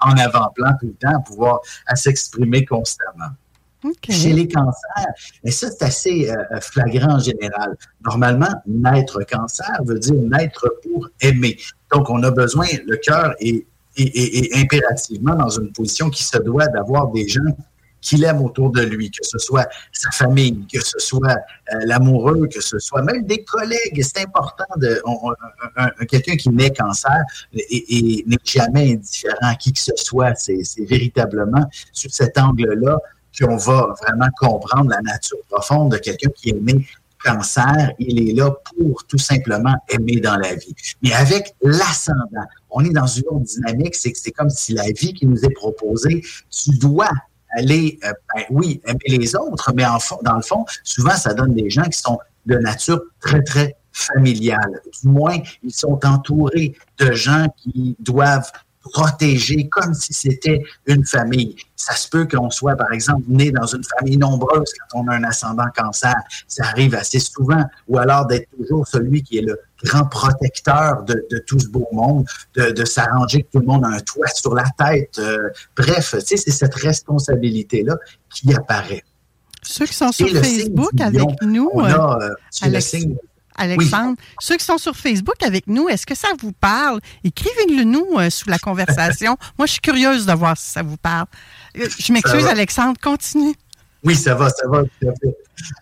en 0.00 0.16
avant-plan 0.16 0.72
tout 0.80 0.86
le 0.86 0.94
temps, 0.94 1.20
pouvoir 1.20 1.60
s'exprimer 1.94 2.64
constamment. 2.64 3.30
Chez 4.08 4.32
les 4.32 4.48
cancers, 4.48 5.12
mais 5.42 5.50
ça, 5.50 5.70
c'est 5.70 5.84
assez 5.84 6.30
euh, 6.30 6.60
flagrant 6.60 7.16
en 7.16 7.18
général. 7.18 7.76
Normalement, 8.04 8.48
naître 8.66 9.20
cancer 9.30 9.78
veut 9.84 9.98
dire 9.98 10.14
naître 10.14 10.72
pour 10.82 11.08
aimer. 11.20 11.58
Donc, 11.92 12.08
on 12.08 12.22
a 12.22 12.30
besoin, 12.30 12.66
le 12.86 12.96
cœur 12.96 13.34
est, 13.40 13.66
impérativement 14.56 15.36
dans 15.36 15.50
une 15.50 15.70
position 15.70 16.10
qui 16.10 16.24
se 16.24 16.38
doit 16.38 16.66
d'avoir 16.66 17.12
des 17.12 17.28
gens 17.28 17.40
qu'il 18.00 18.24
aime 18.24 18.42
autour 18.42 18.70
de 18.70 18.82
lui, 18.82 19.10
que 19.10 19.24
ce 19.24 19.38
soit 19.38 19.66
sa 19.92 20.10
famille, 20.10 20.66
que 20.70 20.80
ce 20.84 20.98
soit 20.98 21.36
euh, 21.72 21.80
l'amoureux, 21.84 22.48
que 22.52 22.60
ce 22.60 22.78
soit 22.78 23.02
même 23.02 23.24
des 23.24 23.44
collègues. 23.44 24.02
C'est 24.02 24.24
important 24.24 24.66
de 24.76 25.00
quelqu'un 26.06 26.36
qui 26.36 26.50
naît 26.50 26.70
cancer 26.70 27.22
et, 27.52 28.24
n'est 28.26 28.36
jamais 28.44 28.92
indifférent 28.92 29.36
à 29.40 29.54
qui 29.54 29.72
que 29.72 29.78
ce 29.78 29.92
soit. 29.96 30.34
C'est 30.34 30.84
véritablement 30.86 31.64
sur 31.92 32.12
cet 32.12 32.36
angle-là 32.36 32.98
qu'on 33.38 33.56
va 33.56 33.94
vraiment 34.02 34.28
comprendre 34.38 34.90
la 34.90 35.00
nature 35.00 35.38
profonde 35.48 35.92
de 35.92 35.98
quelqu'un 35.98 36.30
qui 36.36 36.50
est 36.50 36.60
né 36.60 36.86
cancer, 37.24 37.92
il 37.98 38.28
est 38.28 38.34
là 38.34 38.50
pour 38.50 39.04
tout 39.04 39.18
simplement 39.18 39.74
aimer 39.88 40.20
dans 40.20 40.36
la 40.36 40.54
vie. 40.54 40.74
Mais 41.02 41.12
avec 41.12 41.54
l'ascendant, 41.62 42.46
on 42.70 42.84
est 42.84 42.92
dans 42.92 43.06
une 43.06 43.24
autre 43.30 43.44
dynamique, 43.44 43.94
c'est 43.94 44.12
que 44.12 44.18
c'est 44.18 44.30
comme 44.30 44.50
si 44.50 44.74
la 44.74 44.84
vie 44.84 45.14
qui 45.14 45.26
nous 45.26 45.42
est 45.44 45.54
proposée, 45.54 46.22
tu 46.50 46.70
dois 46.78 47.10
aller, 47.56 47.98
euh, 48.04 48.12
ben 48.34 48.44
oui, 48.50 48.80
aimer 48.84 48.98
les 49.06 49.34
autres, 49.36 49.72
mais 49.74 49.86
en 49.86 49.98
fond, 49.98 50.18
dans 50.22 50.36
le 50.36 50.42
fond, 50.42 50.64
souvent, 50.82 51.16
ça 51.16 51.34
donne 51.34 51.54
des 51.54 51.70
gens 51.70 51.84
qui 51.84 51.98
sont 51.98 52.18
de 52.46 52.56
nature 52.56 53.00
très, 53.20 53.42
très 53.42 53.76
familiale. 53.92 54.80
Du 55.02 55.08
moins, 55.08 55.38
ils 55.62 55.72
sont 55.72 55.98
entourés 56.04 56.74
de 56.98 57.12
gens 57.12 57.46
qui 57.56 57.96
doivent 58.00 58.50
protéger 58.92 59.68
comme 59.68 59.94
si 59.94 60.12
c'était 60.12 60.62
une 60.86 61.04
famille. 61.04 61.56
Ça 61.76 61.94
se 61.94 62.08
peut 62.08 62.26
qu'on 62.26 62.50
soit, 62.50 62.76
par 62.76 62.92
exemple, 62.92 63.22
né 63.28 63.50
dans 63.50 63.66
une 63.66 63.84
famille 63.84 64.16
nombreuse 64.16 64.72
quand 64.90 65.00
on 65.00 65.08
a 65.08 65.16
un 65.16 65.24
ascendant 65.24 65.66
cancer. 65.74 66.14
Ça 66.48 66.64
arrive 66.64 66.94
assez 66.94 67.18
souvent. 67.18 67.64
Ou 67.88 67.98
alors 67.98 68.26
d'être 68.26 68.48
toujours 68.56 68.86
celui 68.86 69.22
qui 69.22 69.38
est 69.38 69.42
le 69.42 69.58
grand 69.82 70.06
protecteur 70.06 71.02
de, 71.02 71.24
tout 71.46 71.58
ce 71.58 71.68
beau 71.68 71.86
monde, 71.92 72.26
de, 72.56 72.84
s'arranger 72.84 73.42
que 73.42 73.48
tout 73.52 73.60
le 73.60 73.66
monde 73.66 73.84
a 73.84 73.88
un 73.88 74.00
toit 74.00 74.28
sur 74.28 74.54
la 74.54 74.64
tête. 74.78 75.18
Euh, 75.18 75.50
bref, 75.76 76.14
tu 76.18 76.26
sais, 76.26 76.36
c'est 76.36 76.50
cette 76.50 76.74
responsabilité-là 76.74 77.96
qui 78.32 78.54
apparaît. 78.54 79.04
Ceux 79.62 79.86
qui 79.86 79.94
sont 79.94 80.12
sur 80.12 80.28
Facebook 80.28 81.00
avec 81.00 81.42
nous, 81.42 81.70
a, 81.80 82.18
euh, 82.22 82.28
le 82.66 82.80
Alexandre. 83.56 84.16
Ceux 84.40 84.56
qui 84.56 84.64
sont 84.64 84.78
sur 84.78 84.96
Facebook 84.96 85.42
avec 85.42 85.66
nous, 85.66 85.88
est-ce 85.88 86.06
que 86.06 86.14
ça 86.14 86.28
vous 86.40 86.52
parle? 86.52 87.00
Écrivez-le 87.22 87.84
nous 87.84 88.18
euh, 88.18 88.30
sous 88.30 88.48
la 88.48 88.58
conversation. 88.68 89.36
Moi, 89.58 89.66
je 89.66 89.72
suis 89.72 89.80
curieuse 89.80 90.26
de 90.26 90.32
voir 90.32 90.56
si 90.56 90.70
ça 90.70 90.82
vous 90.82 90.96
parle. 90.96 91.26
Euh, 91.78 91.88
je 91.98 92.12
m'excuse, 92.12 92.46
Alexandre. 92.46 92.98
Continue. 93.02 93.54
Oui, 94.02 94.14
ça 94.16 94.34
va, 94.34 94.50
ça 94.50 94.68
va. 94.68 94.82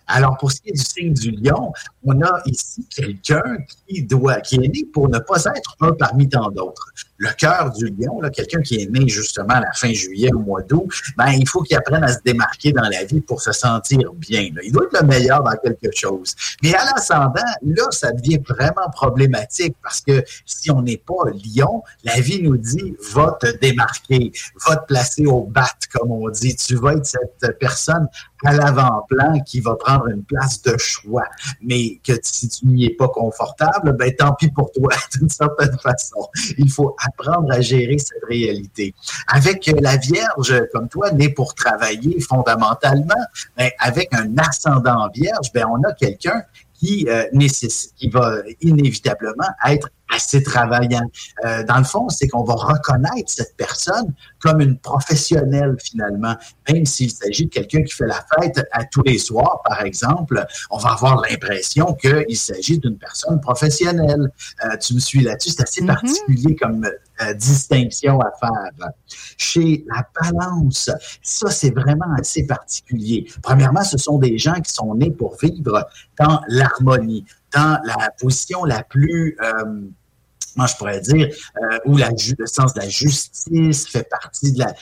Alors, 0.07 0.37
pour 0.37 0.51
ce 0.51 0.61
qui 0.61 0.69
est 0.69 0.73
du 0.73 0.83
signe 0.83 1.13
du 1.13 1.31
lion, 1.31 1.71
on 2.05 2.21
a 2.21 2.41
ici 2.45 2.85
quelqu'un 2.93 3.41
qui 3.87 4.03
doit, 4.03 4.41
qui 4.41 4.55
est 4.55 4.67
né 4.67 4.85
pour 4.91 5.09
ne 5.09 5.19
pas 5.19 5.43
être 5.55 5.75
un 5.81 5.93
parmi 5.93 6.27
tant 6.29 6.49
d'autres. 6.51 6.91
Le 7.17 7.29
cœur 7.37 7.71
du 7.71 7.87
lion, 7.87 8.19
quelqu'un 8.33 8.61
qui 8.61 8.81
est 8.81 8.89
né 8.89 9.07
justement 9.07 9.55
à 9.55 9.61
la 9.61 9.71
fin 9.73 9.91
juillet, 9.93 10.31
au 10.33 10.39
mois 10.39 10.61
d'août, 10.61 10.89
ben, 11.17 11.29
il 11.31 11.47
faut 11.47 11.61
qu'il 11.61 11.77
apprenne 11.77 12.03
à 12.03 12.09
se 12.09 12.19
démarquer 12.25 12.71
dans 12.71 12.89
la 12.89 13.03
vie 13.05 13.21
pour 13.21 13.41
se 13.41 13.51
sentir 13.51 14.13
bien. 14.13 14.49
Il 14.63 14.71
doit 14.71 14.85
être 14.85 15.01
le 15.01 15.07
meilleur 15.07 15.43
dans 15.43 15.55
quelque 15.55 15.89
chose. 15.95 16.35
Mais 16.61 16.73
à 16.73 16.85
l'ascendant, 16.85 17.41
là, 17.61 17.83
ça 17.91 18.11
devient 18.11 18.39
vraiment 18.47 18.89
problématique 18.91 19.75
parce 19.81 20.01
que 20.01 20.23
si 20.45 20.69
on 20.71 20.81
n'est 20.81 20.97
pas 20.97 21.29
lion, 21.55 21.83
la 22.03 22.19
vie 22.19 22.41
nous 22.41 22.57
dit, 22.57 22.95
va 23.13 23.37
te 23.39 23.57
démarquer, 23.57 24.31
va 24.67 24.77
te 24.77 24.85
placer 24.87 25.25
au 25.25 25.43
bat, 25.43 25.69
comme 25.93 26.11
on 26.11 26.29
dit. 26.29 26.55
Tu 26.55 26.75
vas 26.75 26.93
être 26.93 27.05
cette 27.05 27.59
personne 27.59 28.07
à 28.43 28.53
l'avant-plan 28.53 29.39
qui 29.41 29.59
va 29.59 29.75
prendre 29.75 30.07
une 30.07 30.23
place 30.23 30.61
de 30.61 30.77
choix. 30.77 31.25
Mais 31.61 31.99
que 32.03 32.13
si 32.21 32.49
tu 32.49 32.67
n'y 32.67 32.85
es 32.85 32.89
pas 32.91 33.07
confortable, 33.07 33.93
ben 33.93 34.13
tant 34.15 34.33
pis 34.33 34.49
pour 34.49 34.71
toi, 34.71 34.93
d'une 35.17 35.29
certaine 35.29 35.77
façon. 35.79 36.27
Il 36.57 36.71
faut 36.71 36.95
apprendre 37.05 37.51
à 37.51 37.61
gérer 37.61 37.97
cette 37.97 38.23
réalité. 38.27 38.93
Avec 39.27 39.71
la 39.79 39.97
Vierge, 39.97 40.53
comme 40.71 40.89
toi, 40.89 41.11
née 41.11 41.29
pour 41.29 41.53
travailler 41.53 42.19
fondamentalement, 42.19 43.13
ben, 43.57 43.69
avec 43.79 44.13
un 44.13 44.37
ascendant 44.37 45.09
Vierge, 45.13 45.51
ben 45.53 45.65
on 45.69 45.81
a 45.83 45.93
quelqu'un 45.93 46.43
qui 46.73 47.07
euh, 47.07 47.23
nécessite, 47.31 47.93
qui 47.95 48.09
va 48.09 48.39
inévitablement 48.61 49.47
être 49.67 49.89
assez 50.13 50.43
travaillant. 50.43 51.09
Euh, 51.45 51.63
dans 51.63 51.77
le 51.77 51.83
fond, 51.83 52.09
c'est 52.09 52.27
qu'on 52.27 52.43
va 52.43 52.53
reconnaître 52.53 53.27
cette 53.27 53.55
personne 53.57 54.13
comme 54.39 54.61
une 54.61 54.77
professionnelle 54.77 55.75
finalement, 55.83 56.35
même 56.69 56.85
s'il 56.85 57.11
s'agit 57.11 57.45
de 57.45 57.49
quelqu'un 57.49 57.83
qui 57.83 57.93
fait 57.93 58.07
la 58.07 58.23
fête 58.35 58.65
à 58.71 58.85
tous 58.85 59.03
les 59.03 59.17
soirs, 59.17 59.61
par 59.63 59.81
exemple, 59.81 60.45
on 60.69 60.77
va 60.77 60.91
avoir 60.91 61.21
l'impression 61.21 61.93
qu'il 61.93 62.37
s'agit 62.37 62.79
d'une 62.79 62.97
personne 62.97 63.39
professionnelle. 63.39 64.31
Euh, 64.65 64.77
tu 64.77 64.95
me 64.95 64.99
suis 64.99 65.21
là-dessus, 65.21 65.51
c'est 65.51 65.63
assez 65.63 65.81
mm-hmm. 65.81 65.87
particulier 65.87 66.55
comme 66.55 66.85
euh, 66.85 67.33
distinction 67.33 68.19
à 68.19 68.31
faire. 68.39 68.89
Chez 69.37 69.85
la 69.87 70.05
balance, 70.19 70.89
ça 71.21 71.49
c'est 71.49 71.73
vraiment 71.73 72.13
assez 72.17 72.45
particulier. 72.45 73.27
Premièrement, 73.41 73.83
ce 73.83 73.97
sont 73.97 74.17
des 74.17 74.37
gens 74.37 74.55
qui 74.55 74.71
sont 74.71 74.93
nés 74.95 75.11
pour 75.11 75.37
vivre 75.41 75.87
dans 76.19 76.41
l'harmonie, 76.47 77.25
dans 77.53 77.79
la 77.85 78.09
position 78.19 78.65
la 78.65 78.83
plus 78.83 79.37
moi 80.55 80.67
je 80.67 80.75
pourrais 80.75 80.99
dire, 81.01 81.29
euh, 81.61 81.79
où 81.85 81.97
la, 81.97 82.09
le 82.09 82.45
sens 82.45 82.73
de 82.73 82.79
la 82.79 82.89
justice 82.89 83.87
fait 83.87 84.07
partie 84.09 84.51
de 84.51 84.59
la, 84.59 84.73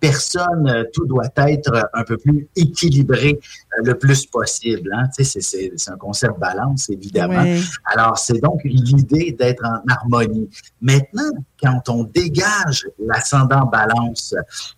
personne, 0.00 0.68
euh, 0.68 0.84
tout 0.92 1.06
doit 1.06 1.28
être 1.36 1.88
un 1.94 2.04
peu 2.04 2.16
plus 2.16 2.48
équilibré 2.56 3.38
euh, 3.78 3.82
le 3.84 3.98
plus 3.98 4.26
possible. 4.26 4.92
Hein? 4.92 5.08
C'est 5.18 5.88
un 5.88 5.96
concept 5.96 6.38
balance, 6.38 6.90
évidemment. 6.90 7.44
Alors, 7.84 8.18
c'est 8.18 8.40
donc 8.40 8.60
l'idée 8.64 9.32
d'être 9.32 9.64
en 9.64 9.80
harmonie. 9.88 10.48
Maintenant, 10.80 11.30
quand 11.62 11.88
on 11.88 12.04
dégage 12.04 12.86
l'ascendant 12.98 13.66
balance, 13.66 14.34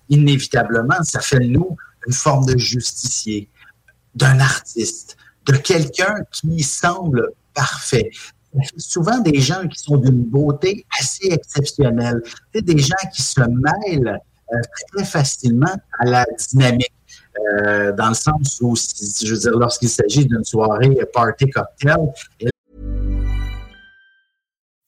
inévitablement, 0.08 1.02
ça 1.02 1.20
fait 1.20 1.40
de 1.40 1.46
nous 1.46 1.76
une 2.06 2.12
forme 2.12 2.46
de 2.46 2.58
justicier, 2.58 3.48
d'un 4.14 4.40
artiste, 4.40 5.16
de 5.46 5.56
quelqu'un 5.56 6.14
qui 6.30 6.62
semble 6.62 7.30
parfait 7.54 8.10
souvent 8.76 9.18
des 9.18 9.40
gens 9.40 9.66
qui 9.68 9.78
sont 9.78 9.96
d'une 9.96 10.24
beauté 10.24 10.86
assez 10.98 11.28
exceptionnelle. 11.28 12.22
C'est 12.54 12.62
des 12.62 12.78
gens 12.78 12.94
qui 13.14 13.22
se 13.22 13.40
mêlent 13.40 14.18
euh, 14.52 14.56
très 14.92 15.04
facilement 15.04 15.76
à 15.98 16.04
la 16.04 16.26
dynamique. 16.50 16.92
Euh, 17.38 17.92
dans 17.92 18.08
le 18.08 18.14
sens 18.14 18.60
où, 18.60 18.74
je 18.76 19.32
veux 19.32 19.40
dire, 19.40 19.58
lorsqu'il 19.58 19.88
s'agit 19.88 20.26
d'une 20.26 20.44
soirée 20.44 20.98
party 21.14 21.48
cocktail. 21.50 22.12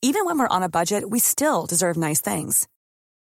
Even 0.02 0.26
when 0.26 0.38
we're 0.38 0.48
on 0.50 0.62
a 0.62 0.68
budget, 0.68 1.08
we 1.08 1.18
still 1.18 1.64
deserve 1.66 1.96
nice 1.96 2.20
things. 2.20 2.68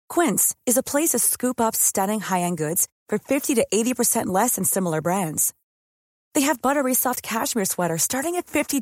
Quince 0.10 0.54
is 0.66 0.78
a 0.78 0.84
place 0.84 1.12
to 1.12 1.20
scoop 1.20 1.62
up 1.62 1.76
stunning 1.76 2.20
high-end 2.20 2.58
goods 2.58 2.88
for 3.08 3.18
50 3.18 3.56
to 3.56 3.66
80% 3.74 4.26
less 4.26 4.56
than 4.56 4.66
similar 4.66 5.02
brands. 5.02 5.54
They 6.34 6.42
have 6.42 6.62
buttery 6.62 6.94
soft 6.94 7.24
cashmere 7.24 7.66
sweaters 7.66 8.02
starting 8.02 8.36
at 8.36 8.48
$50 8.48 8.82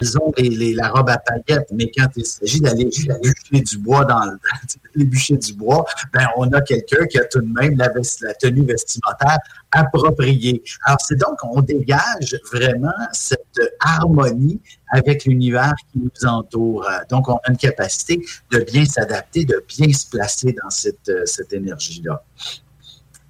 Ils 0.00 0.18
ont 0.18 0.32
la 0.36 0.88
robe 0.88 1.10
à 1.10 1.18
paillettes, 1.18 1.68
mais 1.72 1.90
quand 1.90 2.08
il 2.16 2.24
s'agit 2.24 2.60
d'aller 2.60 2.86
bûcher 2.86 3.60
du 3.62 3.78
bois 3.78 4.04
dans 4.04 4.24
le 4.24 4.38
les 4.94 5.04
bûcher 5.04 5.36
du 5.36 5.52
bois, 5.54 5.84
ben 6.12 6.26
on 6.36 6.50
a 6.52 6.60
quelqu'un 6.60 7.06
qui 7.06 7.18
a 7.18 7.24
tout 7.24 7.40
de 7.40 7.52
même 7.52 7.76
la, 7.76 7.88
tenue 8.34 8.64
vestimentaire 8.64 9.38
appropriée. 9.70 10.62
Alors 10.86 11.00
c'est 11.00 11.16
donc 11.16 11.36
on 11.42 11.60
dégage 11.60 12.38
vraiment 12.52 12.88
cette 13.12 13.60
harmonie 13.80 14.60
avec 14.90 15.24
l'univers 15.24 15.74
qui 15.92 16.00
nous 16.00 16.28
entoure. 16.28 16.86
Donc 17.08 17.28
on 17.28 17.36
a 17.36 17.50
une 17.50 17.56
capacité 17.56 18.20
de 18.50 18.58
bien 18.60 18.84
s'adapter, 18.84 19.44
de 19.44 19.64
bien 19.68 19.92
se 19.92 20.08
placer 20.08 20.54
dans 20.62 20.70
cette, 20.70 21.52
énergie-là. 21.52 22.22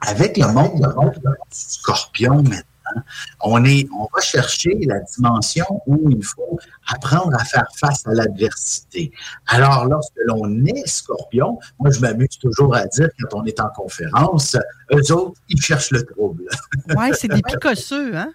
Avec 0.03 0.37
le 0.39 0.47
monde, 0.49 0.81
le 0.81 0.95
monde 0.95 1.21
scorpion 1.51 2.37
maintenant, 2.43 2.70
on, 3.41 3.65
est, 3.65 3.89
on 3.93 4.09
va 4.15 4.21
chercher 4.21 4.79
la 4.87 5.01
dimension 5.01 5.67
où 5.87 6.11
il 6.11 6.25
faut 6.25 6.59
apprendre 6.89 7.37
à 7.39 7.45
faire 7.45 7.67
face 7.77 8.07
à 8.07 8.15
l'adversité. 8.15 9.13
Alors, 9.47 9.87
lorsque 9.87 10.19
l'on 10.27 10.65
est 10.65 10.87
scorpion, 10.87 11.59
moi, 11.79 11.91
je 11.91 12.01
m'amuse 12.01 12.39
toujours 12.41 12.75
à 12.75 12.87
dire 12.87 13.09
quand 13.19 13.41
on 13.41 13.45
est 13.45 13.61
en 13.61 13.69
conférence, 13.71 14.57
eux 14.93 15.13
autres, 15.13 15.41
ils 15.49 15.61
cherchent 15.61 15.91
le 15.91 16.05
trouble. 16.05 16.45
Oui, 16.97 17.11
c'est 17.15 17.29
des 17.29 17.43
picosseux, 17.47 18.17
hein? 18.17 18.33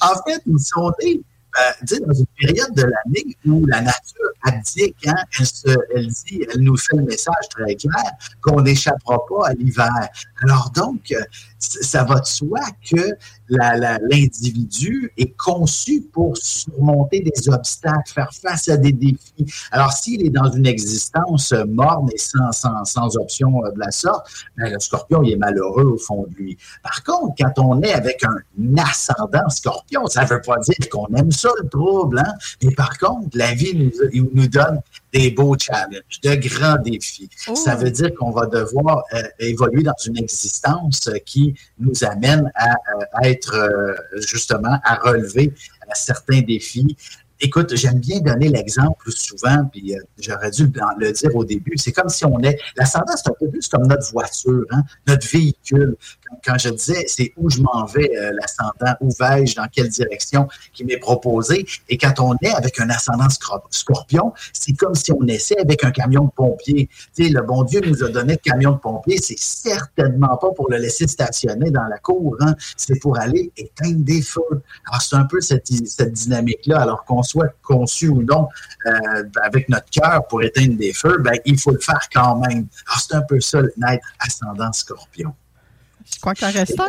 en 0.00 0.14
fait, 0.24 0.42
ils 0.46 0.58
sont 0.58 0.92
des 1.00 1.22
euh, 1.60 1.98
dans 2.06 2.14
une 2.14 2.26
période 2.42 2.74
de 2.74 2.82
l'année 2.82 3.36
où 3.46 3.64
la 3.66 3.80
nature 3.80 4.30
abdique, 4.42 4.96
hein, 5.06 5.14
elle, 5.38 5.46
se, 5.46 5.68
elle 5.94 6.06
dit, 6.08 6.44
elle 6.52 6.60
nous 6.60 6.76
fait 6.76 6.96
le 6.96 7.04
message 7.04 7.48
très 7.50 7.74
clair 7.76 8.12
qu'on 8.40 8.62
n'échappera 8.62 9.24
pas 9.26 9.48
à 9.48 9.54
l'hiver. 9.54 10.08
Alors 10.42 10.70
donc, 10.74 11.12
euh, 11.12 11.20
ça 11.58 12.02
va 12.04 12.18
de 12.20 12.26
soi 12.26 12.60
que 12.90 13.16
l'individu 13.48 15.12
est 15.16 15.36
conçu 15.36 16.02
pour 16.12 16.36
surmonter 16.36 17.20
des 17.20 17.48
obstacles, 17.48 18.12
faire 18.12 18.32
face 18.32 18.68
à 18.68 18.76
des 18.76 18.92
défis. 18.92 19.46
Alors, 19.70 19.92
s'il 19.92 20.26
est 20.26 20.30
dans 20.30 20.50
une 20.50 20.66
existence 20.66 21.52
morne 21.68 22.08
et 22.12 22.18
sans, 22.18 22.50
sans, 22.52 22.84
sans 22.84 23.16
option 23.16 23.50
de 23.60 23.78
la 23.78 23.90
sorte, 23.90 24.26
ben, 24.56 24.72
le 24.72 24.80
scorpion, 24.80 25.22
il 25.22 25.32
est 25.32 25.36
malheureux 25.36 25.84
au 25.84 25.98
fond 25.98 26.26
de 26.28 26.34
lui. 26.34 26.58
Par 26.82 27.04
contre, 27.04 27.34
quand 27.38 27.62
on 27.62 27.80
est 27.82 27.92
avec 27.92 28.24
un 28.24 28.76
ascendant 28.78 29.48
scorpion, 29.48 30.06
ça 30.06 30.24
ne 30.24 30.28
veut 30.28 30.40
pas 30.40 30.56
dire 30.58 30.88
qu'on 30.90 31.06
aime 31.14 31.30
ça, 31.30 31.50
le 31.62 31.68
trouble. 31.68 32.18
Hein? 32.18 32.31
Mais 32.62 32.74
par 32.74 32.98
contre, 32.98 33.36
la 33.36 33.54
vie 33.54 33.74
nous, 33.74 34.30
nous 34.32 34.46
donne 34.46 34.80
des 35.12 35.30
beaux 35.30 35.56
challenges, 35.58 36.20
de 36.22 36.34
grands 36.34 36.80
défis. 36.82 37.28
Ça 37.36 37.76
oh. 37.76 37.82
veut 37.82 37.90
dire 37.90 38.14
qu'on 38.14 38.30
va 38.30 38.46
devoir 38.46 39.04
euh, 39.14 39.22
évoluer 39.38 39.82
dans 39.82 39.94
une 40.06 40.16
existence 40.18 41.10
qui 41.26 41.54
nous 41.78 42.04
amène 42.04 42.50
à, 42.54 42.74
à 43.12 43.28
être 43.28 43.54
euh, 43.54 43.94
justement 44.26 44.78
à 44.84 44.96
relever 44.96 45.52
certains 45.94 46.40
défis 46.40 46.96
Écoute, 47.44 47.74
j'aime 47.74 47.98
bien 47.98 48.20
donner 48.20 48.48
l'exemple 48.48 49.10
souvent, 49.10 49.64
puis 49.64 49.96
euh, 49.96 49.98
j'aurais 50.16 50.52
dû 50.52 50.72
le 50.98 51.10
dire 51.10 51.34
au 51.34 51.44
début. 51.44 51.72
C'est 51.76 51.90
comme 51.90 52.08
si 52.08 52.24
on 52.24 52.38
est. 52.38 52.56
L'ascendant, 52.76 53.14
c'est 53.16 53.28
un 53.28 53.34
peu 53.38 53.48
plus 53.48 53.66
comme 53.66 53.88
notre 53.88 54.08
voiture, 54.12 54.64
hein, 54.70 54.84
notre 55.08 55.26
véhicule. 55.26 55.96
Quand, 56.44 56.58
je 56.58 56.70
disais, 56.70 57.04
c'est 57.06 57.32
où 57.36 57.50
je 57.50 57.60
m'en 57.60 57.84
vais, 57.86 58.10
euh, 58.16 58.32
l'ascendant, 58.40 58.96
où 59.00 59.08
vais-je, 59.18 59.56
dans 59.56 59.66
quelle 59.68 59.88
direction 59.88 60.48
qui 60.72 60.84
m'est 60.84 60.98
proposé. 60.98 61.66
Et 61.88 61.98
quand 61.98 62.20
on 62.20 62.34
est 62.42 62.52
avec 62.52 62.80
un 62.80 62.90
ascendant 62.90 63.28
scorpion, 63.70 64.32
c'est 64.52 64.72
comme 64.72 64.94
si 64.94 65.12
on 65.12 65.26
essaie 65.26 65.58
avec 65.58 65.84
un 65.84 65.90
camion 65.90 66.24
de 66.24 66.30
pompier. 66.30 66.88
Tu 67.14 67.24
sais, 67.24 67.30
le 67.30 67.42
bon 67.42 67.62
Dieu 67.64 67.80
nous 67.84 68.02
a 68.02 68.08
donné 68.08 68.34
le 68.34 68.50
camion 68.50 68.72
de 68.72 68.78
pompier, 68.78 69.18
c'est 69.18 69.38
certainement 69.38 70.36
pas 70.36 70.50
pour 70.50 70.70
le 70.70 70.78
laisser 70.78 71.06
stationner 71.06 71.70
dans 71.70 71.84
la 71.84 71.98
cour, 71.98 72.36
hein, 72.40 72.54
c'est 72.76 72.98
pour 72.98 73.18
aller 73.18 73.52
éteindre 73.56 74.04
des 74.04 74.22
feux. 74.22 74.62
Alors, 74.88 75.02
c'est 75.02 75.16
un 75.16 75.24
peu 75.24 75.40
cette, 75.40 75.66
cette 75.66 76.12
dynamique-là, 76.12 76.80
alors 76.80 77.04
qu'on 77.04 77.22
soit 77.22 77.54
conçu 77.62 78.08
ou 78.08 78.22
non 78.22 78.48
euh, 78.86 79.24
avec 79.42 79.68
notre 79.68 79.90
cœur 79.90 80.26
pour 80.28 80.42
éteindre 80.42 80.76
des 80.76 80.92
feux, 80.92 81.18
ben, 81.18 81.38
il 81.44 81.58
faut 81.58 81.72
le 81.72 81.78
faire 81.78 82.08
quand 82.12 82.36
même. 82.36 82.66
Alors, 82.86 83.00
c'est 83.00 83.14
un 83.14 83.22
peu 83.22 83.40
ça, 83.40 83.60
naître 83.76 84.06
ascendant 84.20 84.72
scorpion. 84.72 85.34
C'est 86.04 86.20
quoi 86.20 86.34
qu'il 86.34 86.46
reste? 86.46 86.80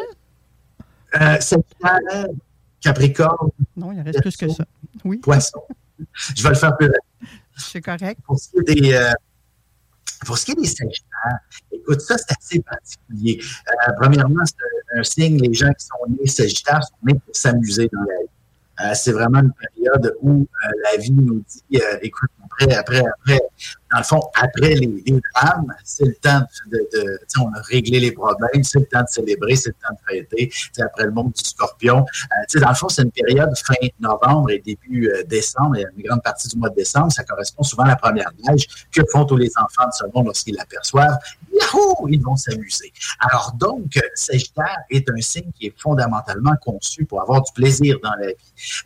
Euh, 1.16 1.38
c'est 1.40 1.58
Capricorne. 2.82 3.50
Non, 3.78 3.92
il 3.92 4.02
reste 4.02 4.22
plus 4.22 4.36
que 4.36 4.50
ça. 4.50 4.66
Oui. 5.06 5.18
Poisson. 5.18 5.62
Je 6.36 6.44
vais 6.44 6.50
le 6.50 6.56
faire 6.56 6.76
plus 6.76 6.88
rapide. 6.88 7.00
C'est 7.58 7.82
correct. 7.82 8.20
Pour 8.26 8.40
ce 8.40 8.50
qui 8.50 8.58
est 8.58 8.76
des, 8.76 8.94
euh, 8.94 9.12
pour 10.26 10.38
ce 10.38 10.46
qui 10.46 10.52
est 10.52 10.56
des 10.56 10.66
Sagittaires, 10.66 11.40
écoute, 11.72 12.02
ça, 12.02 12.18
c'est 12.18 12.36
assez 12.38 12.60
particulier. 12.62 13.40
Euh, 13.68 13.92
premièrement, 14.00 14.44
c'est 14.46 15.00
un, 15.00 15.04
signe, 15.04 15.40
les 15.40 15.54
gens 15.54 15.72
qui 15.72 15.86
sont 15.86 16.12
nés 16.20 16.28
Sagittaires 16.28 16.84
sont 16.84 16.96
nés 17.04 17.14
pour 17.14 17.36
s'amuser 17.36 17.90
dans 17.92 18.02
la 18.02 18.22
vie. 18.22 18.30
Euh, 18.82 18.94
c'est 18.96 19.12
vraiment 19.12 19.40
une 19.40 19.54
période 19.54 20.16
où 20.22 20.42
euh, 20.42 20.70
la 20.84 20.98
vie 20.98 21.12
nous 21.12 21.44
dit, 21.48 21.80
euh, 21.80 22.00
écoute, 22.02 22.30
après, 22.62 22.76
après, 22.76 23.00
après, 23.00 23.42
dans 23.92 24.00
le 24.00 24.04
fond, 24.04 24.22
après 24.34 24.74
les, 24.76 25.22
drames, 25.36 25.74
c'est 25.84 26.06
le 26.06 26.16
temps 26.16 26.42
de, 26.72 26.78
de 26.94 27.20
on 27.40 27.54
a 27.54 27.62
réglé 27.62 28.00
les 28.00 28.12
problèmes, 28.12 28.64
c'est 28.64 28.80
le 28.80 28.86
temps 28.86 29.02
de 29.02 29.08
célébrer, 29.08 29.56
c'est 29.56 29.70
le 29.70 29.76
temps 29.76 29.94
de 29.94 30.14
fêter. 30.14 30.52
après 30.82 31.06
le 31.06 31.12
monde 31.12 31.32
du 31.32 31.44
scorpion, 31.44 32.00
euh, 32.00 32.60
dans 32.60 32.70
le 32.70 32.76
fond, 32.76 32.90
c'est 32.90 33.04
une 33.04 33.12
période 33.12 33.56
fin 33.58 33.74
novembre 34.00 34.50
et 34.50 34.60
début 34.60 35.10
euh, 35.10 35.24
décembre, 35.24 35.76
et 35.78 35.86
une 35.96 36.04
grande 36.04 36.24
partie 36.24 36.48
du 36.48 36.58
mois 36.58 36.70
de 36.70 36.76
décembre, 36.76 37.12
ça 37.12 37.24
correspond 37.24 37.64
souvent 37.64 37.84
à 37.84 37.90
la 37.90 37.96
première 37.96 38.32
neige. 38.48 38.66
Que 38.92 39.02
font 39.12 39.26
tous 39.26 39.38
les 39.38 39.52
enfants 39.58 39.88
de 39.88 39.94
ce 39.94 40.06
monde 40.14 40.26
lorsqu'ils 40.26 40.56
l'aperçoivent? 40.56 41.18
Yahoo! 41.54 42.08
Ils 42.10 42.22
vont 42.22 42.36
s'amuser. 42.36 42.92
Alors 43.20 43.54
donc, 43.60 44.00
Sagittaire 44.16 44.80
est 44.90 45.08
un 45.10 45.22
signe 45.22 45.52
qui 45.58 45.68
est 45.68 45.80
fondamentalement 45.80 46.56
conçu 46.62 47.06
pour 47.06 47.22
avoir 47.22 47.44
du 47.44 47.52
plaisir 47.54 47.98
dans 48.04 48.14
la 48.20 48.28
vie. 48.28 48.34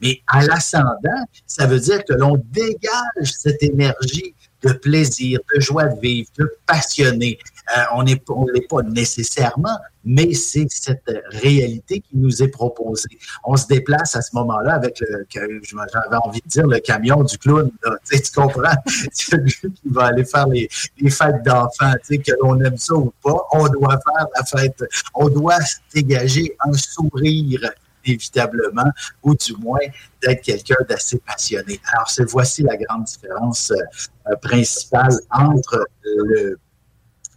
Mais 0.02 0.22
à 0.28 0.46
l'ascendant, 0.46 1.26
ça 1.46 1.66
veut 1.66 1.80
dire 1.80 2.04
que 2.04 2.14
l'on 2.14 2.38
dégage 2.52 2.92
cette 3.24 3.57
énergie 3.64 4.34
de 4.64 4.74
plaisir, 4.74 5.40
de 5.54 5.60
joie 5.60 5.86
de 5.86 6.00
vivre, 6.00 6.30
de 6.38 6.52
passionné. 6.66 7.38
Euh, 7.78 7.82
on 7.96 8.04
n'est 8.04 8.16
pas 8.16 8.82
nécessairement, 8.84 9.78
mais 10.06 10.34
c'est 10.34 10.68
cette 10.70 11.12
réalité 11.32 12.00
qui 12.00 12.16
nous 12.16 12.42
est 12.42 12.48
proposée. 12.48 13.20
On 13.44 13.58
se 13.58 13.68
déplace 13.68 14.16
à 14.16 14.22
ce 14.22 14.36
moment-là 14.36 14.76
avec 14.76 15.00
le, 15.02 15.28
j'avais 15.34 16.16
envie 16.24 16.42
de 16.42 16.48
dire, 16.48 16.66
le 16.66 16.80
camion 16.80 17.24
du 17.24 17.38
clown. 17.38 17.70
Tu, 18.10 18.32
comprends? 18.34 18.76
Celui 19.14 19.52
qui 19.52 19.90
va 19.90 20.06
aller 20.06 20.24
faire 20.24 20.48
les, 20.48 20.70
fêtes 21.10 21.44
d'enfants, 21.46 21.94
que 22.10 22.32
l'on 22.42 22.60
aime 22.62 22.78
ça 22.78 22.96
ou 22.96 23.14
pas, 23.22 23.38
on 23.52 23.68
doit 23.68 24.00
faire 24.00 24.28
la 24.36 24.44
fête. 24.46 24.84
On 25.14 25.30
doit 25.30 25.60
dégager 25.94 26.56
un 26.66 26.74
sourire 26.74 27.70
inévitablement, 28.08 28.90
ou 29.24 29.36
du 29.36 29.54
moins 29.58 29.80
d'être 30.24 30.42
quelqu'un 30.42 30.76
d'assez 30.88 31.20
passionné. 31.20 31.80
Alors, 31.94 32.10
c'est 32.10 32.30
voici 32.30 32.64
la 32.64 32.78
grande 32.78 33.04
différence 33.04 33.72
euh, 33.72 34.36
principale 34.38 35.14
entre 35.32 35.88
le, 36.04 36.60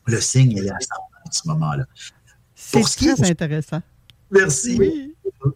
le 0.06 0.20
signe 0.20 0.56
et 0.58 0.62
l'ascendant 0.62 1.08
à 1.26 1.30
ce 1.30 1.48
moment-là. 1.48 1.84
C'est 2.54 2.82
très 2.82 3.30
intéressant. 3.30 3.82
Merci. 4.30 5.14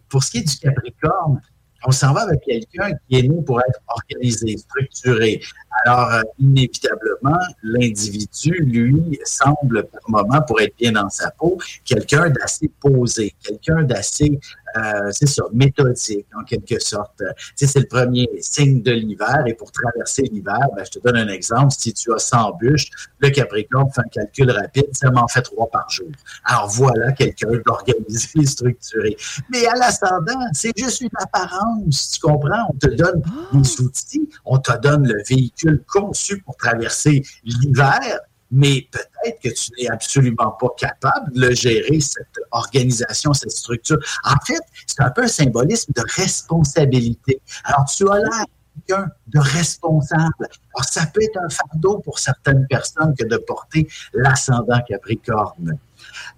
Pour 0.09 0.23
ce 0.23 0.31
qui 0.31 0.37
est 0.39 0.43
du 0.43 0.57
Capricorne, 0.57 1.41
on 1.87 1.91
s'en 1.91 2.13
va 2.13 2.21
avec 2.21 2.41
quelqu'un 2.41 2.91
qui 3.07 3.19
est 3.19 3.21
né 3.23 3.41
pour 3.45 3.59
être 3.59 3.79
organisé, 3.87 4.57
structuré. 4.57 5.39
Alors, 5.85 6.11
euh, 6.11 6.21
inévitablement, 6.39 7.37
l'individu, 7.61 8.53
lui, 8.53 9.19
semble 9.23 9.85
par 9.87 10.01
moment, 10.07 10.41
pour 10.41 10.59
être 10.61 10.75
bien 10.77 10.93
dans 10.93 11.09
sa 11.09 11.29
peau, 11.31 11.59
quelqu'un 11.83 12.29
d'assez 12.29 12.71
posé, 12.79 13.35
quelqu'un 13.43 13.83
d'assez 13.83 14.39
euh, 14.75 15.09
c'est 15.11 15.27
ça, 15.27 15.43
méthodique 15.53 16.27
en 16.37 16.43
quelque 16.43 16.79
sorte. 16.79 17.17
Tu 17.17 17.53
sais, 17.55 17.67
c'est 17.67 17.79
le 17.79 17.87
premier 17.87 18.29
signe 18.39 18.81
de 18.81 18.91
l'hiver 18.91 19.43
et 19.45 19.53
pour 19.53 19.71
traverser 19.71 20.23
l'hiver, 20.23 20.59
ben, 20.75 20.83
je 20.83 20.91
te 20.91 20.99
donne 20.99 21.17
un 21.17 21.27
exemple. 21.27 21.71
Si 21.77 21.93
tu 21.93 22.13
as 22.13 22.19
100 22.19 22.57
bûches, 22.57 22.89
le 23.19 23.29
Capricorne 23.29 23.89
fait 23.91 24.01
un 24.01 24.09
calcul 24.09 24.51
rapide, 24.51 24.89
ça 24.93 25.09
m'en 25.11 25.27
fait 25.27 25.41
trois 25.41 25.69
par 25.69 25.89
jour. 25.89 26.07
Alors 26.43 26.67
voilà 26.69 27.11
quelqu'un 27.13 27.49
d'organisé, 27.65 28.45
structuré. 28.45 29.15
Mais 29.49 29.65
à 29.65 29.75
l'ascendant, 29.75 30.39
c'est 30.53 30.77
juste 30.77 31.01
une 31.01 31.09
apparence, 31.19 32.11
tu 32.11 32.19
comprends? 32.19 32.67
On 32.69 32.77
te 32.77 32.87
donne 32.87 33.21
des 33.21 33.29
ah! 33.29 33.81
outils, 33.81 34.29
on 34.45 34.57
te 34.57 34.77
donne 34.79 35.07
le 35.07 35.23
véhicule 35.27 35.83
conçu 35.87 36.41
pour 36.41 36.57
traverser 36.57 37.23
l'hiver, 37.43 38.19
mais 38.51 38.87
peut-être 38.91 39.39
que 39.41 39.49
tu 39.49 39.71
n'es 39.77 39.89
absolument 39.89 40.51
pas 40.51 40.69
capable 40.77 41.31
de 41.33 41.51
gérer, 41.51 41.99
cette 41.99 42.27
organisation, 42.51 43.33
cette 43.33 43.51
structure. 43.51 43.97
En 44.23 44.35
fait, 44.45 44.61
c'est 44.87 45.01
un 45.01 45.09
peu 45.09 45.23
un 45.23 45.27
symbolisme 45.27 45.91
de 45.95 46.03
responsabilité. 46.15 47.41
Alors, 47.63 47.85
tu 47.85 48.07
as 48.09 48.17
l'air 48.17 48.45
quelqu'un 48.87 49.09
de 49.27 49.39
responsable. 49.39 50.47
Alors, 50.73 50.85
ça 50.85 51.05
peut 51.07 51.21
être 51.23 51.39
un 51.43 51.49
fardeau 51.49 51.99
pour 51.99 52.19
certaines 52.19 52.67
personnes 52.67 53.15
que 53.17 53.25
de 53.25 53.37
porter 53.37 53.87
l'ascendant 54.13 54.79
Capricorne. 54.87 55.77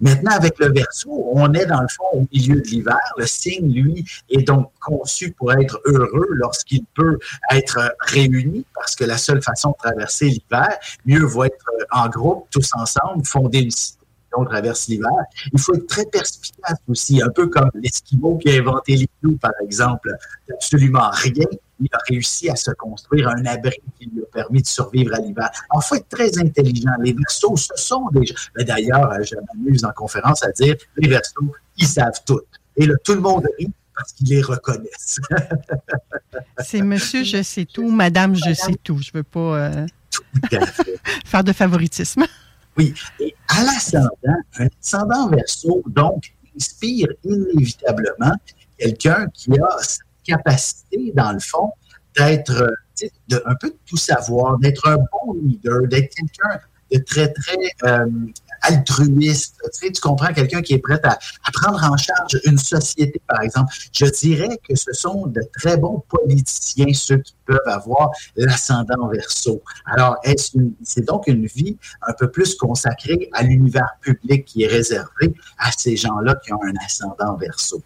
Maintenant, 0.00 0.32
avec 0.32 0.58
le 0.58 0.72
verso, 0.72 1.10
on 1.32 1.52
est 1.54 1.66
dans 1.66 1.80
le 1.80 1.88
fond 1.88 2.20
au 2.20 2.26
milieu 2.32 2.60
de 2.60 2.66
l'hiver. 2.66 2.98
Le 3.16 3.26
signe, 3.26 3.72
lui, 3.72 4.04
est 4.30 4.42
donc 4.42 4.70
conçu 4.80 5.32
pour 5.32 5.52
être 5.52 5.80
heureux 5.84 6.28
lorsqu'il 6.30 6.84
peut 6.94 7.18
être 7.50 7.94
réuni, 8.00 8.64
parce 8.74 8.94
que 8.94 9.04
la 9.04 9.18
seule 9.18 9.42
façon 9.42 9.70
de 9.70 9.76
traverser 9.76 10.26
l'hiver, 10.26 10.76
mieux 11.06 11.24
vaut 11.24 11.44
être 11.44 11.64
en 11.90 12.08
groupe, 12.08 12.46
tous 12.50 12.70
ensemble, 12.74 13.24
fonder 13.24 13.60
une 13.60 13.70
cité 13.70 13.98
on 14.36 14.44
traverse 14.44 14.88
l'hiver. 14.88 15.08
Il 15.52 15.58
faut 15.58 15.74
être 15.74 15.86
très 15.86 16.04
perspicace 16.06 16.78
aussi, 16.88 17.22
un 17.22 17.30
peu 17.30 17.48
comme 17.48 17.70
l'Esquimau 17.74 18.38
qui 18.38 18.50
a 18.50 18.60
inventé 18.60 18.94
l'igloo, 18.94 19.36
par 19.40 19.52
exemple. 19.62 20.14
Absolument 20.52 21.10
rien 21.12 21.46
il 21.80 21.88
a 21.92 21.98
réussi 22.08 22.48
à 22.48 22.56
se 22.56 22.70
construire 22.72 23.28
un 23.28 23.44
abri 23.46 23.76
qui 23.98 24.06
lui 24.06 24.22
a 24.22 24.26
permis 24.26 24.62
de 24.62 24.66
survivre 24.66 25.14
à 25.14 25.18
l'hiver. 25.18 25.50
En 25.70 25.80
fait, 25.80 26.04
très 26.08 26.38
intelligent. 26.38 26.90
Les 27.02 27.12
versos, 27.12 27.56
ce 27.56 27.82
sont 27.82 28.08
des 28.12 28.26
gens. 28.26 28.34
D'ailleurs, 28.56 29.12
je 29.22 29.34
m'amuse 29.36 29.84
en 29.84 29.92
conférence 29.92 30.42
à 30.44 30.50
dire, 30.52 30.76
les 30.96 31.08
versos, 31.08 31.52
ils 31.76 31.86
savent 31.86 32.20
tout. 32.26 32.40
Et 32.76 32.86
là, 32.86 32.94
tout 33.04 33.14
le 33.14 33.20
monde 33.20 33.46
rit 33.58 33.72
parce 33.94 34.12
qu'ils 34.12 34.28
les 34.28 34.42
reconnaissent. 34.42 35.18
C'est 36.60 36.82
monsieur 36.82 37.24
je 37.24 37.42
sais 37.42 37.64
tout, 37.64 37.90
madame 37.90 38.36
je 38.36 38.54
sais 38.54 38.76
tout. 38.82 38.98
Je 38.98 39.10
ne 39.12 39.18
veux 39.18 39.22
pas 39.24 39.58
euh, 39.58 39.86
faire 41.24 41.42
de 41.42 41.52
favoritisme. 41.52 42.24
Oui. 42.76 42.94
Et 43.18 43.34
à 43.48 43.64
l'ascendant, 43.64 44.10
un 44.58 44.68
ascendant 44.80 45.28
verso, 45.28 45.82
donc, 45.88 46.32
inspire 46.56 47.08
inévitablement 47.24 48.34
quelqu'un 48.78 49.26
qui 49.34 49.50
a 49.58 49.76
capacité, 50.28 51.12
dans 51.14 51.32
le 51.32 51.40
fond, 51.40 51.72
d'être, 52.16 52.68
de, 53.28 53.42
un 53.46 53.54
peu 53.54 53.70
de 53.70 53.78
tout 53.86 53.96
savoir, 53.96 54.58
d'être 54.58 54.86
un 54.88 54.96
bon 54.96 55.34
leader, 55.42 55.86
d'être 55.88 56.14
quelqu'un 56.14 56.60
de 56.92 56.98
très, 56.98 57.32
très 57.32 57.58
euh, 57.84 58.06
altruiste. 58.62 59.56
Tu 59.80 60.00
comprends 60.00 60.32
quelqu'un 60.32 60.62
qui 60.62 60.74
est 60.74 60.78
prêt 60.78 61.00
à, 61.04 61.18
prendre 61.52 61.82
en 61.84 61.96
charge 61.96 62.40
une 62.44 62.58
société, 62.58 63.20
par 63.26 63.42
exemple. 63.42 63.72
Je 63.92 64.06
dirais 64.06 64.58
que 64.68 64.74
ce 64.74 64.92
sont 64.92 65.26
de 65.26 65.42
très 65.58 65.76
bons 65.76 66.02
politiciens, 66.08 66.92
ceux 66.92 67.18
qui 67.18 67.34
peuvent 67.46 67.58
avoir 67.66 68.10
l'ascendant 68.36 69.08
verso. 69.08 69.62
Alors, 69.86 70.16
c'est 70.82 71.04
donc 71.04 71.26
une 71.26 71.46
vie 71.46 71.76
un 72.06 72.12
peu 72.14 72.30
plus 72.30 72.54
consacrée 72.54 73.28
à 73.32 73.42
l'univers 73.42 73.96
public 74.00 74.44
qui 74.44 74.62
est 74.64 74.68
réservé 74.68 75.34
à 75.58 75.70
ces 75.72 75.96
gens-là 75.96 76.36
qui 76.36 76.52
ont 76.52 76.62
un 76.62 76.74
ascendant 76.84 77.36
verso? 77.36 77.82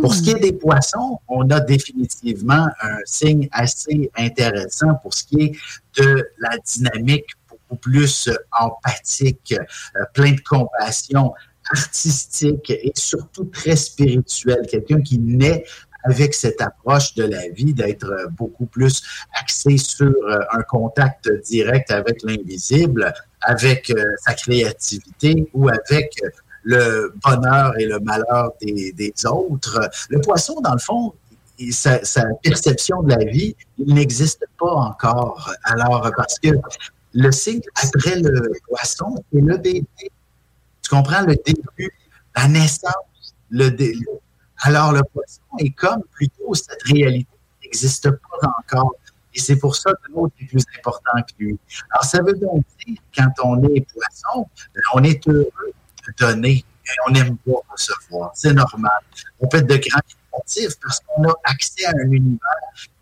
Pour 0.00 0.14
ce 0.14 0.22
qui 0.22 0.30
est 0.30 0.40
des 0.40 0.52
poissons, 0.52 1.18
on 1.28 1.48
a 1.50 1.60
définitivement 1.60 2.66
un 2.82 2.98
signe 3.04 3.48
assez 3.52 4.10
intéressant 4.16 4.94
pour 5.02 5.14
ce 5.14 5.24
qui 5.24 5.40
est 5.40 5.52
de 6.00 6.24
la 6.38 6.56
dynamique 6.58 7.26
plus 7.76 8.28
euh, 8.28 8.34
empathique, 8.58 9.54
euh, 9.58 10.04
plein 10.14 10.32
de 10.32 10.40
compassion, 10.40 11.34
artistique 11.70 12.70
et 12.70 12.92
surtout 12.94 13.44
très 13.44 13.76
spirituel. 13.76 14.66
Quelqu'un 14.68 15.00
qui 15.00 15.18
naît 15.18 15.64
avec 16.04 16.34
cette 16.34 16.60
approche 16.60 17.14
de 17.14 17.24
la 17.24 17.48
vie, 17.50 17.72
d'être 17.72 18.10
euh, 18.10 18.26
beaucoup 18.30 18.66
plus 18.66 19.02
axé 19.40 19.76
sur 19.76 20.12
un 20.52 20.62
contact 20.62 21.30
direct 21.44 21.90
avec 21.90 22.22
l'invisible, 22.24 23.12
avec 23.40 23.92
sa 24.24 24.34
créativité 24.34 25.48
ou 25.52 25.68
avec 25.68 26.20
le 26.62 27.14
bonheur 27.22 27.78
et 27.78 27.86
le 27.86 27.98
malheur 28.00 28.52
des, 28.60 29.12
autres. 29.26 29.80
Le 30.08 30.20
poisson, 30.20 30.60
dans 30.60 30.72
le 30.72 30.78
fond, 30.78 31.14
sa, 31.70 31.98
perception 32.42 33.02
de 33.02 33.10
la 33.10 33.24
vie, 33.24 33.54
il 33.78 33.94
n'existe 33.94 34.44
pas 34.58 34.72
encore. 34.72 35.52
Alors, 35.64 36.10
parce 36.16 36.38
que 36.38 36.50
le 37.14 37.30
signe 37.30 37.60
après 37.82 38.16
le 38.16 38.52
poisson, 38.68 39.14
c'est 39.32 39.40
le 39.40 39.56
bébé. 39.56 39.84
Tu 40.82 40.90
comprends? 40.90 41.22
Le 41.22 41.36
début, 41.36 41.92
la 42.36 42.48
naissance, 42.48 43.34
le 43.50 43.70
début. 43.70 44.06
Alors, 44.62 44.92
le 44.92 45.02
poisson 45.02 45.40
est 45.58 45.70
comme 45.70 46.02
plutôt 46.12 46.54
cette 46.54 46.82
réalité 46.84 47.28
qui 47.60 47.68
n'existe 47.68 48.10
pas 48.10 48.48
encore. 48.58 48.94
Et 49.34 49.40
c'est 49.40 49.56
pour 49.56 49.76
ça 49.76 49.92
que 49.92 50.12
l'autre 50.12 50.34
est 50.40 50.44
plus 50.44 50.64
important 50.78 51.22
que 51.26 51.44
lui. 51.44 51.58
Alors, 51.90 52.04
ça 52.04 52.22
veut 52.22 52.34
donc 52.34 52.64
dire, 52.86 52.98
quand 53.16 53.30
on 53.44 53.62
est 53.64 53.86
poisson, 53.92 54.46
ben, 54.74 54.82
on 54.94 55.02
est 55.04 55.26
heureux 55.26 55.72
donner 56.18 56.64
et 56.84 56.90
on 57.06 57.12
n'aime 57.12 57.36
pas 57.38 57.60
recevoir. 57.70 58.32
C'est 58.34 58.52
normal. 58.52 58.90
On 59.40 59.48
peut 59.48 59.58
être 59.58 59.66
de 59.66 59.76
grands 59.76 60.00
créatifs 60.32 60.78
parce 60.82 61.00
qu'on 61.00 61.28
a 61.28 61.34
accès 61.44 61.84
à 61.86 61.90
un 61.90 62.10
univers 62.10 62.38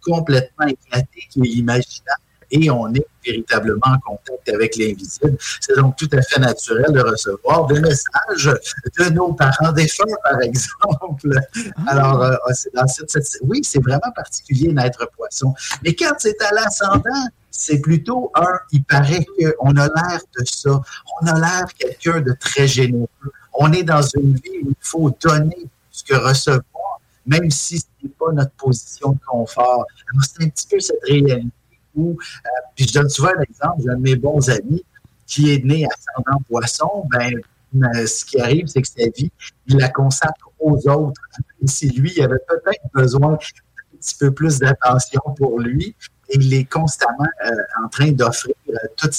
complètement 0.03 0.67
éclaté 0.67 1.27
qui 1.31 1.41
est 1.41 1.53
imaginable 1.59 2.23
et 2.51 2.71
on 2.71 2.93
est 2.95 3.07
véritablement 3.25 3.87
en 3.87 3.99
contact 3.99 4.49
avec 4.49 4.77
l'invisible. 4.77 5.37
C'est 5.61 5.77
donc 5.77 5.97
tout 5.97 6.09
à 6.13 6.23
fait 6.23 6.41
naturel 6.41 6.93
de 6.93 7.01
recevoir 7.01 7.67
des 7.67 7.81
messages 7.81 8.51
de 8.99 9.05
nos 9.11 9.33
parents 9.35 9.73
défunts, 9.73 10.05
par 10.25 10.41
exemple. 10.41 11.31
Ah. 11.77 11.83
Alors, 11.89 12.23
euh, 12.23 12.35
cette, 12.53 13.39
oui, 13.43 13.61
c'est 13.63 13.83
vraiment 13.83 14.11
particulier 14.15 14.73
d'être 14.73 15.09
poisson. 15.17 15.55
Mais 15.85 15.95
quand 15.95 16.15
c'est 16.19 16.41
à 16.43 16.53
l'ascendant, 16.53 17.29
c'est 17.61 17.79
plutôt 17.79 18.33
un, 18.35 18.59
il 18.73 18.83
paraît 18.85 19.23
qu'on 19.25 19.77
a 19.77 19.87
l'air 19.87 20.21
de 20.39 20.45
ça. 20.47 20.81
On 21.21 21.27
a 21.27 21.39
l'air 21.39 21.67
quelqu'un 21.79 22.23
de 22.23 22.33
très 22.33 22.67
généreux. 22.67 23.07
On 23.53 23.71
est 23.73 23.83
dans 23.83 24.01
une 24.01 24.35
vie 24.37 24.61
où 24.65 24.71
il 24.71 24.77
faut 24.81 25.11
donner 25.23 25.67
ce 25.91 26.03
que 26.03 26.15
recevoir, 26.15 27.01
même 27.27 27.51
si 27.51 27.79
ce 27.79 27.85
n'est 28.03 28.09
pas 28.19 28.33
notre 28.33 28.53
position 28.53 29.13
de 29.13 29.19
confort. 29.27 29.85
C'est 30.23 30.45
un 30.45 30.49
petit 30.49 30.67
peu 30.69 30.81
cette 30.81 31.05
réalité 31.05 31.51
euh, 31.99 32.15
puis 32.75 32.87
je 32.89 32.95
donne 32.95 33.11
souvent 33.11 33.33
un 33.37 33.43
exemple, 33.43 33.83
j'ai 33.83 33.91
un 33.91 33.97
de 33.97 34.01
mes 34.01 34.17
bons 34.17 34.49
amis 34.49 34.83
qui 35.27 35.53
est 35.53 35.63
né 35.63 35.87
ascendant 35.87 36.41
poisson, 36.49 37.05
ben, 37.11 37.35
euh, 37.75 38.07
ce 38.07 38.25
qui 38.25 38.41
arrive, 38.41 38.69
c'est 38.69 38.81
que 38.81 38.89
sa 38.89 39.09
vie, 39.15 39.31
il 39.67 39.77
la 39.77 39.91
consacre 39.91 40.51
aux 40.59 40.89
autres. 40.89 41.21
Si 41.67 41.91
lui, 41.91 42.15
il 42.17 42.23
avait 42.23 42.41
peut-être 42.49 42.83
besoin 42.95 43.33
d'un 43.33 43.99
petit 43.99 44.15
peu 44.19 44.31
plus 44.33 44.59
d'attention 44.59 45.21
pour 45.37 45.61
lui, 45.61 45.95
il 46.33 46.53
est 46.55 46.65
constamment 46.65 47.29
euh, 47.45 47.51
en 47.85 47.89
train 47.89 48.13
d'offrir 48.13 48.55
toute 48.97 49.15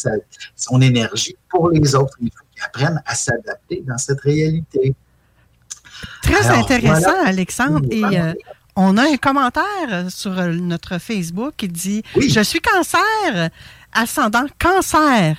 son 0.55 0.81
énergie 0.81 1.35
pour 1.49 1.69
les 1.69 1.95
autres. 1.95 2.15
Il 2.21 2.31
faut 2.31 2.45
qu'il 2.53 2.63
apprenne 2.63 3.01
à 3.05 3.15
s'adapter 3.15 3.83
dans 3.87 3.97
cette 3.97 4.21
réalité. 4.21 4.93
Très 6.23 6.47
intéressant, 6.47 7.25
Alexandre. 7.25 7.87
Et 7.91 8.03
on 8.75 8.97
a 8.97 9.03
un 9.03 9.17
commentaire 9.17 10.09
sur 10.09 10.31
notre 10.31 10.97
Facebook 10.97 11.53
qui 11.57 11.67
dit 11.67 12.03
Je 12.15 12.41
suis 12.41 12.61
cancer, 12.61 13.49
ascendant 13.93 14.45
cancer. 14.59 15.37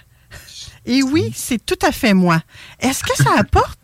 Et 0.84 1.02
oui, 1.02 1.32
c'est 1.34 1.64
tout 1.64 1.78
à 1.82 1.92
fait 1.92 2.14
moi. 2.14 2.42
Est-ce 2.80 3.02
que 3.02 3.16
ça 3.16 3.30
apporte 3.38 3.78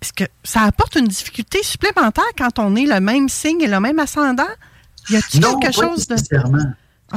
est-ce 0.00 0.12
que 0.14 0.24
ça 0.42 0.62
apporte 0.62 0.96
une 0.96 1.08
difficulté 1.08 1.62
supplémentaire 1.62 2.24
quand 2.38 2.58
on 2.58 2.74
est 2.74 2.86
le 2.86 3.00
même 3.00 3.28
signe 3.28 3.60
et 3.60 3.66
le 3.66 3.80
même 3.80 3.98
ascendant? 3.98 4.48
Y 5.08 5.16
a-t-il 5.16 5.40
quelque 5.60 5.72
chose 5.72 6.06
de. 6.06 6.16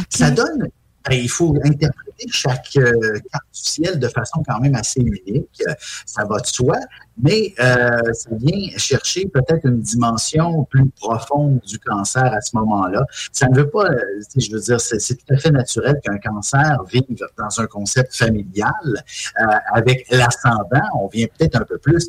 Ça 0.09 0.31
donne 0.31 0.69
ben, 1.09 1.19
il 1.19 1.29
faut 1.29 1.53
interpréter 1.63 2.27
chaque 2.29 2.69
euh, 2.77 3.19
carte 3.31 3.45
du 3.53 3.59
ciel 3.59 3.99
de 3.99 4.07
façon 4.07 4.41
quand 4.47 4.59
même 4.59 4.75
assez 4.75 5.01
unique. 5.01 5.61
Ça 6.05 6.23
va 6.23 6.39
de 6.39 6.45
soi, 6.45 6.77
mais 7.21 7.53
euh, 7.59 8.13
ça 8.13 8.29
vient 8.31 8.77
chercher 8.77 9.25
peut-être 9.27 9.65
une 9.65 9.81
dimension 9.81 10.63
plus 10.65 10.89
profonde 10.91 11.59
du 11.65 11.77
cancer 11.79 12.23
à 12.23 12.39
ce 12.39 12.55
moment-là. 12.55 13.05
Ça 13.33 13.47
ne 13.49 13.55
veut 13.55 13.69
pas, 13.69 13.85
euh, 13.85 13.99
je 14.37 14.51
veux 14.51 14.61
dire, 14.61 14.79
c'est 14.79 15.15
tout 15.15 15.33
à 15.33 15.37
fait 15.37 15.51
naturel 15.51 15.99
qu'un 16.03 16.17
cancer 16.19 16.81
vive 16.89 17.03
dans 17.37 17.61
un 17.61 17.67
concept 17.67 18.15
familial. 18.15 19.03
avec 19.73 20.07
l'ascendant, 20.09 20.87
on 21.01 21.07
vient 21.07 21.27
peut-être 21.37 21.55
un 21.55 21.65
peu 21.65 21.77
plus 21.77 22.07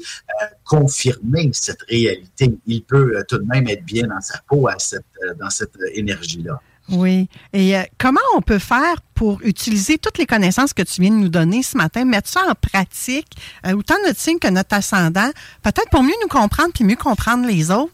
confirmer 0.65 1.51
cette 1.53 1.83
réalité. 1.89 2.57
Il 2.67 2.83
peut 2.85 3.25
tout 3.29 3.39
de 3.39 3.47
même 3.47 3.67
être 3.69 3.85
bien 3.85 4.07
dans 4.07 4.21
sa 4.21 4.39
peau 4.49 4.69
à 4.69 4.79
cette, 4.79 5.05
dans 5.39 5.51
cette 5.51 5.77
énergie-là. 5.95 6.61
Oui. 6.90 7.29
Et 7.53 7.77
euh, 7.77 7.83
comment 7.99 8.20
on 8.37 8.42
peut 8.42 8.59
faire 8.59 9.01
pour 9.14 9.40
utiliser 9.42 9.99
toutes 9.99 10.18
les 10.18 10.27
connaissances 10.27 10.73
que 10.73 10.83
tu 10.83 11.01
viens 11.01 11.11
de 11.11 11.16
nous 11.16 11.29
donner 11.29 11.62
ce 11.62 11.77
matin, 11.77 12.05
mettre 12.05 12.29
ça 12.29 12.42
en 12.49 12.55
pratique, 12.55 13.37
euh, 13.66 13.75
autant 13.75 13.94
notre 14.05 14.20
signe 14.20 14.38
que 14.38 14.49
notre 14.49 14.75
ascendant, 14.75 15.31
peut-être 15.62 15.88
pour 15.90 16.03
mieux 16.03 16.14
nous 16.23 16.29
comprendre 16.29 16.73
puis 16.75 16.85
mieux 16.85 16.97
comprendre 16.97 17.47
les 17.47 17.70
autres? 17.70 17.92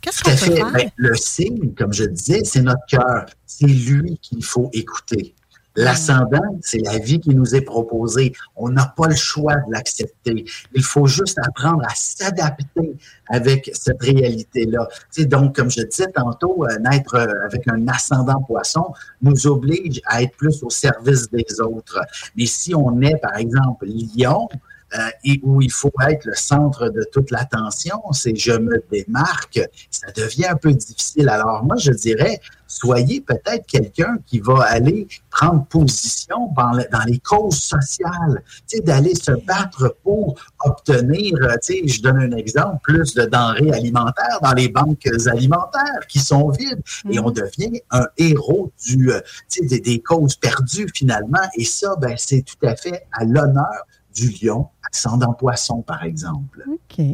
Qu'est-ce 0.00 0.22
qu'on 0.22 0.30
peut 0.30 0.56
faire? 0.56 0.72
Ben, 0.72 0.90
le 0.96 1.14
signe, 1.14 1.74
comme 1.74 1.92
je 1.92 2.04
disais, 2.04 2.42
c'est 2.44 2.62
notre 2.62 2.84
cœur. 2.88 3.26
C'est 3.46 3.66
lui 3.66 4.18
qu'il 4.22 4.42
faut 4.42 4.70
écouter. 4.72 5.34
L'ascendant, 5.80 6.58
c'est 6.60 6.80
la 6.84 6.98
vie 6.98 7.20
qui 7.20 7.34
nous 7.34 7.54
est 7.54 7.62
proposée. 7.62 8.34
On 8.54 8.68
n'a 8.68 8.92
pas 8.94 9.08
le 9.08 9.14
choix 9.14 9.54
de 9.54 9.72
l'accepter. 9.72 10.44
Il 10.74 10.82
faut 10.82 11.06
juste 11.06 11.38
apprendre 11.38 11.82
à 11.88 11.94
s'adapter 11.94 12.96
avec 13.28 13.70
cette 13.72 14.02
réalité-là. 14.02 14.86
donc, 15.20 15.56
comme 15.56 15.70
je 15.70 15.82
disais 15.82 16.12
tantôt, 16.12 16.66
euh, 16.66 16.78
naître 16.80 17.14
euh, 17.14 17.46
avec 17.46 17.66
un 17.68 17.88
ascendant 17.88 18.42
poisson 18.42 18.92
nous 19.22 19.46
oblige 19.46 20.02
à 20.04 20.22
être 20.22 20.36
plus 20.36 20.62
au 20.62 20.68
service 20.68 21.30
des 21.30 21.46
autres. 21.62 22.00
Mais 22.36 22.46
si 22.46 22.74
on 22.74 23.00
est, 23.00 23.16
par 23.16 23.36
exemple, 23.36 23.86
lion, 23.86 24.48
euh, 24.98 25.08
et 25.24 25.40
où 25.42 25.60
il 25.60 25.70
faut 25.70 25.92
être 26.08 26.24
le 26.24 26.34
centre 26.34 26.88
de 26.88 27.04
toute 27.12 27.30
l'attention, 27.30 28.00
c'est 28.12 28.34
je 28.34 28.52
me 28.52 28.82
démarque, 28.90 29.60
ça 29.90 30.10
devient 30.12 30.46
un 30.46 30.56
peu 30.56 30.72
difficile. 30.72 31.28
Alors 31.28 31.64
moi, 31.64 31.76
je 31.76 31.92
dirais, 31.92 32.40
soyez 32.66 33.20
peut-être 33.20 33.66
quelqu'un 33.66 34.18
qui 34.26 34.38
va 34.40 34.62
aller 34.62 35.08
prendre 35.30 35.64
position 35.66 36.52
dans, 36.56 37.04
les 37.06 37.18
causes 37.18 37.58
sociales, 37.58 38.42
tu 38.68 38.76
sais, 38.76 38.82
d'aller 38.82 39.14
se 39.14 39.32
battre 39.32 39.96
pour 40.02 40.36
obtenir, 40.64 41.34
euh, 41.42 41.54
tu 41.62 41.74
sais, 41.74 41.88
je 41.88 42.02
donne 42.02 42.18
un 42.18 42.36
exemple, 42.36 42.78
plus 42.82 43.14
de 43.14 43.24
denrées 43.26 43.72
alimentaires 43.72 44.38
dans 44.42 44.52
les 44.52 44.68
banques 44.68 45.06
alimentaires 45.26 46.06
qui 46.08 46.18
sont 46.20 46.50
vides 46.50 46.82
et 47.10 47.18
on 47.18 47.30
mm-hmm. 47.30 47.34
devient 47.34 47.80
un 47.90 48.06
héros 48.16 48.72
du, 48.86 49.12
euh, 49.12 49.20
des, 49.62 49.80
des, 49.80 50.00
causes 50.00 50.36
perdues 50.36 50.88
finalement. 50.94 51.38
Et 51.56 51.64
ça, 51.64 51.96
ben, 51.96 52.14
c'est 52.16 52.42
tout 52.42 52.66
à 52.66 52.76
fait 52.76 53.06
à 53.12 53.24
l'honneur 53.24 53.86
du 54.14 54.30
lion, 54.42 54.68
ascendant 54.92 55.32
poisson, 55.32 55.82
par 55.82 56.02
exemple. 56.04 56.64
OK. 56.68 57.04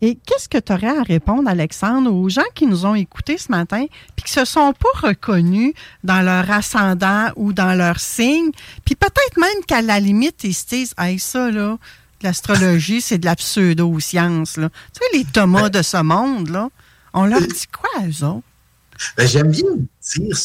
Et 0.00 0.16
qu'est-ce 0.16 0.48
que 0.48 0.58
tu 0.58 0.72
aurais 0.72 0.98
à 0.98 1.02
répondre, 1.02 1.48
Alexandre, 1.48 2.12
aux 2.12 2.28
gens 2.28 2.42
qui 2.54 2.66
nous 2.66 2.84
ont 2.84 2.94
écoutés 2.94 3.38
ce 3.38 3.50
matin 3.50 3.86
puis 4.14 4.26
qui 4.26 4.32
se 4.32 4.44
sont 4.44 4.74
pas 4.74 5.08
reconnus 5.08 5.72
dans 6.02 6.20
leur 6.20 6.50
ascendant 6.50 7.28
ou 7.36 7.54
dans 7.54 7.74
leur 7.74 7.98
signe, 8.00 8.50
puis 8.84 8.96
peut-être 8.96 9.38
même 9.38 9.64
qu'à 9.66 9.80
la 9.80 10.00
limite, 10.00 10.44
ils 10.44 10.52
se 10.52 10.66
disent, 10.66 10.94
hey, 10.98 11.18
ça, 11.18 11.50
là, 11.50 11.78
l'astrologie, 12.22 13.00
c'est 13.00 13.18
de 13.18 13.24
la 13.24 13.36
pseudo-science, 13.36 14.56
là. 14.56 14.68
Tu 14.92 15.00
sais, 15.00 15.18
les 15.18 15.24
Thomas 15.24 15.70
de 15.70 15.80
ce 15.80 16.02
monde, 16.02 16.50
là, 16.50 16.68
on 17.14 17.24
leur 17.24 17.40
dit 17.40 17.66
quoi, 17.72 18.06
eux 18.06 18.24
autres? 18.26 18.46
Ben, 19.16 19.26
J'aime 19.26 19.50
bien 19.50 19.70
dire, 20.16 20.36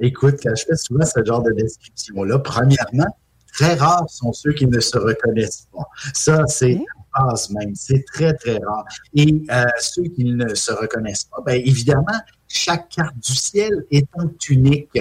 écoute, 0.00 0.36
quand 0.42 0.54
je 0.54 0.64
fais 0.64 0.76
souvent 0.76 1.04
ce 1.04 1.24
genre 1.24 1.42
de 1.42 1.52
description-là, 1.52 2.38
premièrement, 2.40 3.16
très 3.56 3.74
rares 3.74 4.08
sont 4.08 4.32
ceux 4.32 4.52
qui 4.52 4.66
ne 4.66 4.80
se 4.80 4.98
reconnaissent 4.98 5.66
pas. 5.72 5.88
Ça, 6.12 6.46
c'est 6.46 6.80
base 7.18 7.50
même. 7.50 7.74
C'est 7.74 8.04
très, 8.12 8.34
très 8.34 8.58
rare. 8.58 8.84
Et 9.14 9.42
euh, 9.50 9.64
ceux 9.80 10.04
qui 10.04 10.24
ne 10.24 10.54
se 10.54 10.72
reconnaissent 10.72 11.24
pas, 11.24 11.42
bien 11.46 11.56
évidemment, 11.56 12.20
chaque 12.48 12.88
carte 12.90 13.16
du 13.16 13.34
ciel 13.34 13.84
étant 13.90 14.30
unique. 14.48 14.98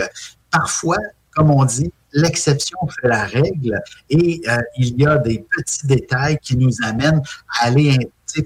Parfois, 0.52 0.98
comme 1.36 1.52
on 1.52 1.66
dit, 1.66 1.92
l'exception 2.14 2.78
fait 3.02 3.10
la 3.10 3.26
règle 3.26 3.82
et 4.10 4.42
euh, 4.48 4.58
il 4.78 5.02
y 5.02 5.06
a 5.06 5.18
des 5.18 5.46
petits 5.56 5.86
détails 5.86 6.38
qui 6.42 6.56
nous 6.56 6.72
amènent 6.84 7.22
à 7.60 7.66
aller 7.66 7.98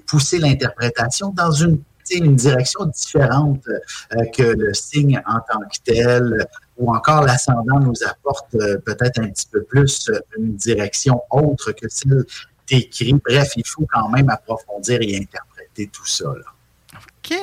pousser 0.07 0.39
l'interprétation 0.39 1.29
dans 1.29 1.51
une, 1.51 1.79
une 2.17 2.35
direction 2.35 2.85
différente 2.85 3.63
euh, 3.67 4.25
que 4.35 4.43
le 4.43 4.73
signe 4.73 5.21
en 5.25 5.39
tant 5.51 5.59
que 5.61 5.77
tel 5.83 6.47
ou 6.77 6.93
encore 6.93 7.23
l'ascendant 7.23 7.79
nous 7.79 8.03
apporte 8.07 8.55
euh, 8.55 8.77
peut-être 8.79 9.19
un 9.19 9.29
petit 9.29 9.47
peu 9.51 9.63
plus 9.63 10.09
une 10.37 10.55
direction 10.55 11.21
autre 11.31 11.71
que 11.71 11.87
celle 11.89 12.23
décrit. 12.67 13.13
Bref, 13.13 13.51
il 13.55 13.65
faut 13.65 13.87
quand 13.91 14.09
même 14.09 14.29
approfondir 14.29 14.99
et 15.01 15.17
interpréter 15.17 15.87
tout 15.87 16.05
ça. 16.05 16.25
OK. 17.29 17.37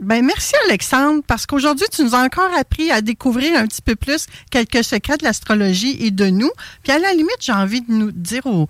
Ben, 0.00 0.24
merci, 0.24 0.54
Alexandre, 0.66 1.22
parce 1.26 1.46
qu'aujourd'hui, 1.46 1.86
tu 1.90 2.04
nous 2.04 2.14
as 2.14 2.22
encore 2.22 2.50
appris 2.56 2.90
à 2.90 3.00
découvrir 3.00 3.58
un 3.58 3.66
petit 3.66 3.82
peu 3.82 3.96
plus 3.96 4.26
quelques 4.50 4.84
secrets 4.84 5.16
de 5.16 5.24
l'astrologie 5.24 5.96
et 6.00 6.10
de 6.10 6.26
nous. 6.26 6.50
Puis, 6.82 6.92
à 6.92 6.98
la 6.98 7.12
limite, 7.12 7.38
j'ai 7.40 7.52
envie 7.52 7.82
de 7.82 7.92
nous 7.92 8.12
dire 8.12 8.46
aux, 8.46 8.68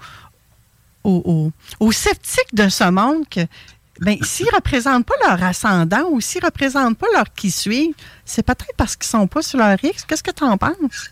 aux, 1.05 1.93
sceptiques 1.93 2.55
de 2.55 2.69
ce 2.69 2.91
monde 2.91 3.29
que 3.29 3.41
ben, 4.01 4.17
s'ils 4.23 4.47
ne 4.47 4.55
représentent 4.55 5.07
pas 5.07 5.15
leur 5.27 5.43
ascendant 5.43 6.09
ou 6.11 6.21
s'ils 6.21 6.43
ne 6.43 6.47
représentent 6.47 6.99
pas 6.99 7.07
leur 7.15 7.33
qui 7.33 7.51
suivent, 7.51 7.95
c'est 8.25 8.43
peut-être 8.43 8.75
parce 8.77 8.97
qu'ils 8.97 9.17
ne 9.17 9.23
sont 9.23 9.27
pas 9.27 9.43
sur 9.43 9.59
leur 9.59 9.83
X. 9.83 10.05
Qu'est-ce 10.05 10.23
que 10.23 10.33
tu 10.33 10.45
en 10.45 10.57
penses? 10.57 11.11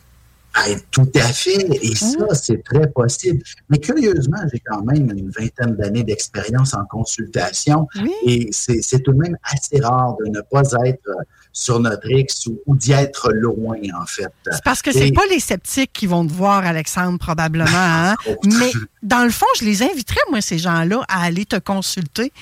tout 0.90 1.08
à 1.14 1.32
fait. 1.32 1.66
Et 1.82 1.94
ça, 1.94 2.34
c'est 2.34 2.62
très 2.62 2.86
possible. 2.88 3.42
Mais 3.70 3.78
curieusement, 3.78 4.38
j'ai 4.52 4.60
quand 4.60 4.82
même 4.82 5.10
une 5.10 5.30
vingtaine 5.30 5.76
d'années 5.76 6.04
d'expérience 6.04 6.74
en 6.74 6.84
consultation. 6.84 7.88
Et 8.26 8.50
c'est 8.52 9.02
tout 9.02 9.12
de 9.12 9.18
même 9.18 9.36
assez 9.42 9.80
rare 9.80 10.16
de 10.24 10.28
ne 10.28 10.40
pas 10.40 10.62
être 10.84 11.08
sur 11.52 11.80
notre 11.80 12.10
X 12.10 12.46
ou, 12.66 12.76
d'y 12.76 12.92
être 12.92 13.32
loin, 13.32 13.76
en 14.00 14.06
fait. 14.06 14.32
C'est 14.50 14.64
parce 14.64 14.82
que 14.82 14.92
c'est 14.92 15.12
pas 15.12 15.26
les 15.30 15.40
sceptiques 15.40 15.92
qui 15.92 16.06
vont 16.06 16.26
te 16.26 16.32
voir, 16.32 16.64
Alexandre, 16.64 17.18
probablement. 17.18 17.66
Hein? 17.72 18.16
Mais 18.44 18.72
dans 19.02 19.24
le 19.24 19.30
fond, 19.30 19.46
je 19.58 19.64
les 19.64 19.82
inviterais, 19.82 20.20
moi, 20.30 20.40
ces 20.40 20.58
gens-là, 20.58 21.02
à 21.08 21.24
aller 21.24 21.44
te 21.44 21.56
consulter. 21.56 22.32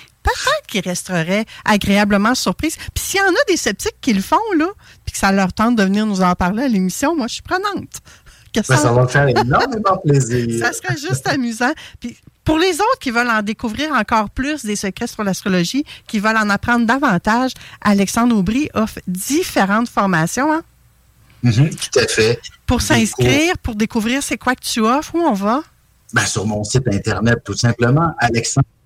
Peut-être 0.44 0.66
qu'ils 0.66 0.88
resteraient 0.88 1.44
agréablement 1.64 2.34
surpris. 2.34 2.74
Puis 2.94 3.04
s'il 3.04 3.20
y 3.20 3.22
en 3.22 3.28
a 3.28 3.44
des 3.48 3.56
sceptiques 3.56 3.96
qui 4.00 4.12
le 4.12 4.22
font, 4.22 4.36
là, 4.56 4.68
puis 5.04 5.12
que 5.12 5.18
ça 5.18 5.32
leur 5.32 5.52
tente 5.52 5.76
de 5.76 5.82
venir 5.82 6.06
nous 6.06 6.20
en 6.22 6.34
parler 6.34 6.64
à 6.64 6.68
l'émission, 6.68 7.16
moi, 7.16 7.26
je 7.26 7.34
suis 7.34 7.42
prenante. 7.42 7.64
Ben, 8.52 8.64
ça 8.64 8.92
va 8.92 9.06
faire 9.06 9.28
énormément 9.28 9.96
plaisir. 10.04 10.58
ça 10.58 10.72
serait 10.72 10.96
juste 10.96 11.24
amusant. 11.28 11.70
Puis 12.00 12.16
pour 12.44 12.58
les 12.58 12.72
autres 12.80 12.98
qui 13.00 13.12
veulent 13.12 13.30
en 13.30 13.42
découvrir 13.42 13.92
encore 13.92 14.28
plus 14.28 14.64
des 14.64 14.74
secrets 14.74 15.06
sur 15.06 15.22
l'astrologie, 15.22 15.84
qui 16.08 16.18
veulent 16.18 16.36
en 16.36 16.50
apprendre 16.50 16.84
davantage, 16.84 17.52
Alexandre 17.80 18.36
Aubry 18.36 18.68
offre 18.74 18.98
différentes 19.06 19.88
formations. 19.88 20.52
Hein? 20.52 20.62
Mm-hmm, 21.44 21.70
tout 21.76 21.98
à 22.00 22.06
fait. 22.08 22.40
Pour 22.66 22.82
s'inscrire, 22.82 23.56
pour 23.58 23.76
découvrir 23.76 24.20
c'est 24.22 24.36
quoi 24.36 24.56
que 24.56 24.64
tu 24.64 24.80
offres, 24.80 25.14
où 25.14 25.20
on 25.20 25.32
va? 25.32 25.62
Ben, 26.12 26.26
sur 26.26 26.44
mon 26.44 26.64
site 26.64 26.88
Internet, 26.88 27.38
tout 27.44 27.56
simplement, 27.56 28.14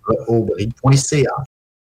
alexandreaubry.ca. 0.08 1.44